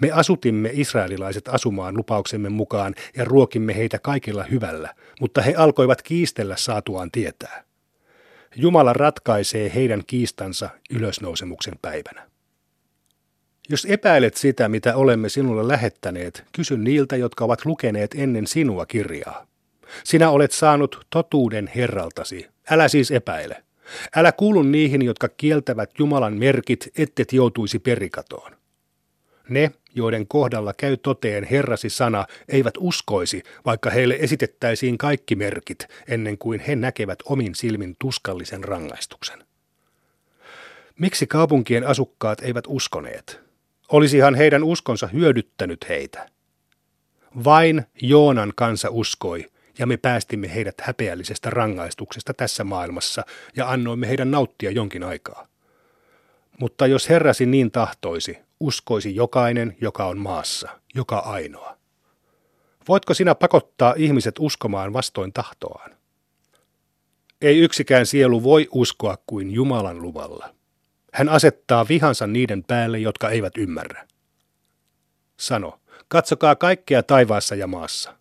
Me 0.00 0.10
asutimme 0.10 0.70
israelilaiset 0.72 1.48
asumaan 1.48 1.96
lupauksemme 1.96 2.48
mukaan 2.48 2.94
ja 3.16 3.24
ruokimme 3.24 3.76
heitä 3.76 3.98
kaikilla 3.98 4.44
hyvällä, 4.44 4.94
mutta 5.20 5.42
he 5.42 5.54
alkoivat 5.54 6.02
kiistellä 6.02 6.56
saatuaan 6.56 7.10
tietää. 7.10 7.64
Jumala 8.56 8.92
ratkaisee 8.92 9.72
heidän 9.74 10.02
kiistansa 10.06 10.70
ylösnousemuksen 10.90 11.74
päivänä. 11.82 12.29
Jos 13.70 13.84
epäilet 13.90 14.36
sitä, 14.36 14.68
mitä 14.68 14.96
olemme 14.96 15.28
sinulle 15.28 15.68
lähettäneet, 15.68 16.44
kysy 16.52 16.78
niiltä, 16.78 17.16
jotka 17.16 17.44
ovat 17.44 17.64
lukeneet 17.64 18.14
ennen 18.14 18.46
sinua 18.46 18.86
kirjaa. 18.86 19.46
Sinä 20.04 20.30
olet 20.30 20.52
saanut 20.52 21.06
totuuden 21.10 21.70
Herraltasi, 21.76 22.46
älä 22.70 22.88
siis 22.88 23.10
epäile. 23.10 23.64
Älä 24.16 24.32
kuulu 24.32 24.62
niihin, 24.62 25.02
jotka 25.02 25.28
kieltävät 25.28 25.90
Jumalan 25.98 26.34
merkit, 26.34 26.88
ettet 26.98 27.32
joutuisi 27.32 27.78
perikatoon. 27.78 28.52
Ne, 29.48 29.70
joiden 29.94 30.26
kohdalla 30.26 30.74
käy 30.76 30.96
toteen 30.96 31.44
Herrasi 31.44 31.90
sana, 31.90 32.26
eivät 32.48 32.74
uskoisi, 32.78 33.42
vaikka 33.66 33.90
heille 33.90 34.16
esitettäisiin 34.20 34.98
kaikki 34.98 35.36
merkit, 35.36 35.86
ennen 36.08 36.38
kuin 36.38 36.60
he 36.60 36.76
näkevät 36.76 37.18
omin 37.24 37.54
silmin 37.54 37.96
tuskallisen 37.98 38.64
rangaistuksen. 38.64 39.44
Miksi 40.98 41.26
kaupunkien 41.26 41.86
asukkaat 41.86 42.40
eivät 42.40 42.64
uskoneet? 42.68 43.49
Olisihan 43.90 44.34
heidän 44.34 44.64
uskonsa 44.64 45.06
hyödyttänyt 45.06 45.88
heitä. 45.88 46.28
Vain 47.44 47.84
Joonan 48.02 48.52
kansa 48.56 48.88
uskoi, 48.90 49.46
ja 49.78 49.86
me 49.86 49.96
päästimme 49.96 50.54
heidät 50.54 50.74
häpeällisestä 50.80 51.50
rangaistuksesta 51.50 52.34
tässä 52.34 52.64
maailmassa 52.64 53.22
ja 53.56 53.70
annoimme 53.70 54.08
heidän 54.08 54.30
nauttia 54.30 54.70
jonkin 54.70 55.02
aikaa. 55.02 55.46
Mutta 56.60 56.86
jos 56.86 57.08
Herrasi 57.08 57.46
niin 57.46 57.70
tahtoisi, 57.70 58.38
uskoisi 58.60 59.14
jokainen, 59.14 59.76
joka 59.80 60.06
on 60.06 60.18
maassa, 60.18 60.68
joka 60.94 61.18
ainoa. 61.18 61.76
Voitko 62.88 63.14
sinä 63.14 63.34
pakottaa 63.34 63.94
ihmiset 63.96 64.34
uskomaan 64.38 64.92
vastoin 64.92 65.32
tahtoaan? 65.32 65.90
Ei 67.40 67.58
yksikään 67.58 68.06
sielu 68.06 68.42
voi 68.42 68.68
uskoa 68.70 69.18
kuin 69.26 69.50
Jumalan 69.50 70.02
luvalla. 70.02 70.54
Hän 71.12 71.28
asettaa 71.28 71.88
vihansa 71.88 72.26
niiden 72.26 72.64
päälle, 72.64 72.98
jotka 72.98 73.30
eivät 73.30 73.56
ymmärrä. 73.56 74.06
Sano, 75.36 75.80
katsokaa 76.08 76.56
kaikkea 76.56 77.02
taivaassa 77.02 77.54
ja 77.54 77.66
maassa 77.66 78.20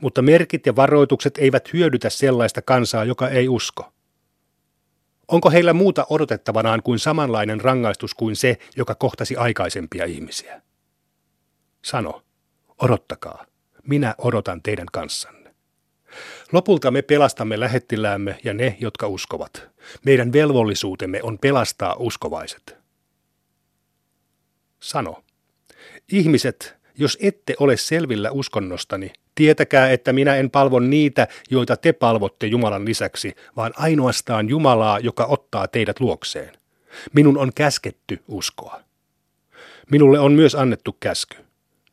mutta 0.00 0.22
merkit 0.22 0.66
ja 0.66 0.76
varoitukset 0.76 1.38
eivät 1.38 1.72
hyödytä 1.72 2.10
sellaista 2.10 2.62
kansaa, 2.62 3.04
joka 3.04 3.28
ei 3.28 3.48
usko. 3.48 3.92
Onko 5.28 5.50
heillä 5.50 5.72
muuta 5.72 6.06
odotettavanaan 6.10 6.82
kuin 6.82 6.98
samanlainen 6.98 7.60
rangaistus 7.60 8.14
kuin 8.14 8.36
se, 8.36 8.58
joka 8.76 8.94
kohtasi 8.94 9.36
aikaisempia 9.36 10.04
ihmisiä? 10.04 10.62
Sano, 11.84 12.22
odottakaa, 12.82 13.46
minä 13.82 14.14
odotan 14.18 14.62
teidän 14.62 14.86
kanssanne. 14.92 15.43
Lopulta 16.52 16.90
me 16.90 17.02
pelastamme 17.02 17.60
lähettiläämme 17.60 18.38
ja 18.44 18.54
ne, 18.54 18.76
jotka 18.80 19.08
uskovat. 19.08 19.68
Meidän 20.04 20.32
velvollisuutemme 20.32 21.22
on 21.22 21.38
pelastaa 21.38 21.96
uskovaiset. 21.98 22.76
Sano, 24.80 25.24
ihmiset, 26.12 26.76
Jos 26.98 27.18
ette 27.20 27.54
ole 27.60 27.76
selvillä 27.76 28.30
uskonnostani, 28.30 29.12
tietäkää, 29.34 29.90
että 29.90 30.12
minä 30.12 30.36
en 30.36 30.50
palvo 30.50 30.80
niitä, 30.80 31.28
joita 31.50 31.76
te 31.76 31.92
palvotte 31.92 32.46
Jumalan 32.46 32.84
lisäksi, 32.84 33.34
vaan 33.56 33.72
ainoastaan 33.76 34.48
Jumalaa, 34.48 34.98
joka 34.98 35.24
ottaa 35.24 35.68
teidät 35.68 36.00
luokseen. 36.00 36.52
Minun 37.12 37.38
on 37.38 37.52
käsketty 37.54 38.22
uskoa. 38.28 38.80
Minulle 39.90 40.18
on 40.18 40.32
myös 40.32 40.54
annettu 40.54 40.96
käsky. 41.00 41.36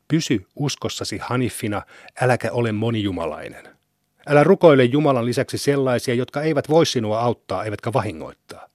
Pysy 0.07 0.45
uskossasi 0.55 1.17
Hanifina, 1.17 1.81
äläkä 2.21 2.51
ole 2.51 2.71
monijumalainen. 2.71 3.80
Älä 4.27 4.43
rukoile 4.43 4.83
Jumalan 4.83 5.25
lisäksi 5.25 5.57
sellaisia, 5.57 6.13
jotka 6.13 6.41
eivät 6.41 6.69
voi 6.69 6.85
sinua 6.85 7.19
auttaa 7.19 7.63
eivätkä 7.63 7.93
vahingoittaa. 7.93 8.67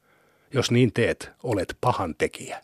Jos 0.55 0.71
niin 0.71 0.93
teet, 0.93 1.31
olet 1.43 1.77
pahan 1.81 2.15
tekijä. 2.19 2.63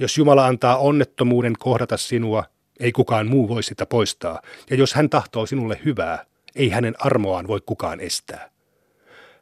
Jos 0.00 0.18
Jumala 0.18 0.46
antaa 0.46 0.76
onnettomuuden 0.76 1.54
kohdata 1.58 1.96
sinua, 1.96 2.44
ei 2.80 2.92
kukaan 2.92 3.26
muu 3.26 3.48
voi 3.48 3.62
sitä 3.62 3.86
poistaa, 3.86 4.42
ja 4.70 4.76
jos 4.76 4.94
hän 4.94 5.10
tahtoo 5.10 5.46
sinulle 5.46 5.80
hyvää, 5.84 6.24
ei 6.54 6.68
hänen 6.68 6.94
armoaan 6.98 7.46
voi 7.46 7.60
kukaan 7.66 8.00
estää. 8.00 8.50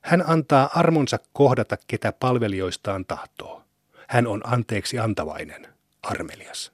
Hän 0.00 0.24
antaa 0.26 0.70
armonsa 0.74 1.18
kohdata, 1.32 1.76
ketä 1.86 2.12
palvelijoistaan 2.12 3.04
tahtoo. 3.04 3.62
Hän 4.08 4.26
on 4.26 4.40
anteeksi 4.44 4.98
antavainen, 4.98 5.68
armelias. 6.02 6.72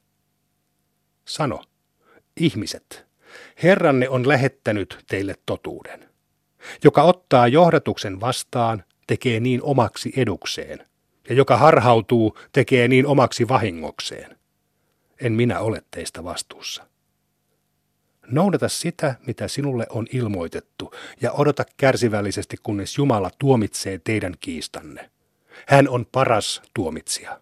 Sano, 1.25 1.63
ihmiset, 2.37 3.07
Herranne 3.63 4.09
on 4.09 4.29
lähettänyt 4.29 5.05
teille 5.09 5.35
totuuden. 5.47 6.09
Joka 6.85 7.03
ottaa 7.03 7.49
johdatuksen 7.49 8.21
vastaan, 8.21 8.85
tekee 9.07 9.41
niin 9.41 9.63
omaksi 9.63 10.13
edukseen, 10.17 10.87
ja 11.29 11.35
joka 11.35 11.57
harhautuu, 11.57 12.39
tekee 12.53 12.89
niin 12.89 13.07
omaksi 13.07 13.49
vahingokseen. 13.49 14.39
En 15.21 15.33
minä 15.33 15.61
ole 15.61 15.83
teistä 15.91 16.25
vastuussa. 16.25 16.87
Noudata 18.27 18.69
sitä, 18.69 19.15
mitä 19.27 19.49
sinulle 19.49 19.87
on 19.91 20.07
ilmoitettu, 20.13 20.95
ja 21.21 21.33
odota 21.33 21.65
kärsivällisesti, 21.77 22.57
kunnes 22.63 22.99
Jumala 22.99 23.31
tuomitsee 23.39 24.01
teidän 24.05 24.35
kiistanne. 24.41 25.11
Hän 25.67 25.89
on 25.89 26.07
paras 26.13 26.63
tuomitsija. 26.75 27.41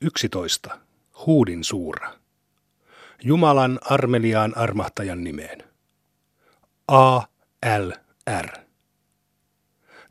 11. 0.00 0.78
Huudin 1.26 1.64
suura. 1.64 2.21
Jumalan 3.24 3.78
armeliaan 3.82 4.56
armahtajan 4.56 5.24
nimeen. 5.24 5.58
A. 6.88 7.20
L. 7.78 7.90
R. 8.40 8.48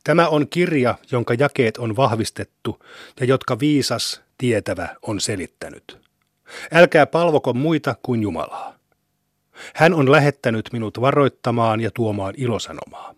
Tämä 0.04 0.28
on 0.28 0.48
kirja, 0.48 0.96
jonka 1.12 1.34
jakeet 1.34 1.78
on 1.78 1.96
vahvistettu 1.96 2.86
ja 3.20 3.26
jotka 3.26 3.60
viisas, 3.60 4.22
tietävä 4.38 4.96
on 5.02 5.22
selittänyt. 5.22 6.02
Älkää 6.74 7.06
palvoko 7.06 7.54
muita 7.54 7.96
kuin 8.04 8.22
Jumalaa. 8.22 8.76
Hän 9.76 9.94
on 9.94 10.12
lähettänyt 10.12 10.70
minut 10.74 11.02
varoittamaan 11.02 11.82
ja 11.82 11.92
tuomaan 11.94 12.34
ilosanomaa. 12.38 13.16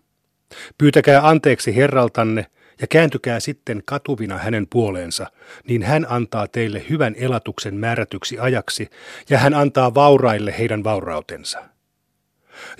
Pyytäkää 0.78 1.28
anteeksi 1.28 1.76
Herraltanne 1.76 2.46
ja 2.80 2.86
kääntykää 2.86 3.40
sitten 3.40 3.82
katuvina 3.84 4.38
hänen 4.38 4.66
puoleensa, 4.70 5.26
niin 5.68 5.82
hän 5.82 6.06
antaa 6.08 6.48
teille 6.48 6.84
hyvän 6.90 7.14
elatuksen 7.18 7.74
määrätyksi 7.74 8.38
ajaksi, 8.38 8.88
ja 9.30 9.38
hän 9.38 9.54
antaa 9.54 9.94
vauraille 9.94 10.54
heidän 10.58 10.84
vaurautensa. 10.84 11.62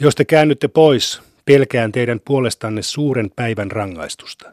Jos 0.01 0.15
te 0.15 0.25
käännytte 0.25 0.69
pois, 0.69 1.23
pelkään 1.45 1.93
teidän 1.93 2.21
puolestanne 2.25 2.83
suuren 2.83 3.31
päivän 3.37 3.71
rangaistusta. 3.71 4.53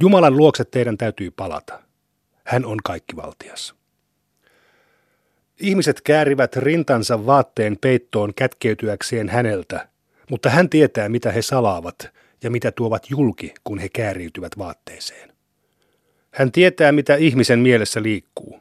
Jumalan 0.00 0.36
luokse 0.36 0.64
teidän 0.64 0.98
täytyy 0.98 1.30
palata. 1.30 1.82
Hän 2.44 2.64
on 2.64 2.78
kaikkivaltias. 2.84 3.74
Ihmiset 5.60 6.00
käärivät 6.00 6.56
rintansa 6.56 7.26
vaatteen 7.26 7.76
peittoon 7.80 8.34
kätkeytyäkseen 8.34 9.28
häneltä, 9.28 9.88
mutta 10.30 10.50
hän 10.50 10.70
tietää, 10.70 11.08
mitä 11.08 11.32
he 11.32 11.42
salaavat 11.42 12.10
ja 12.42 12.50
mitä 12.50 12.72
tuovat 12.72 13.10
julki, 13.10 13.54
kun 13.64 13.78
he 13.78 13.88
kääriytyvät 13.88 14.58
vaatteeseen. 14.58 15.32
Hän 16.30 16.52
tietää, 16.52 16.92
mitä 16.92 17.16
ihmisen 17.16 17.58
mielessä 17.58 18.02
liikkuu. 18.02 18.60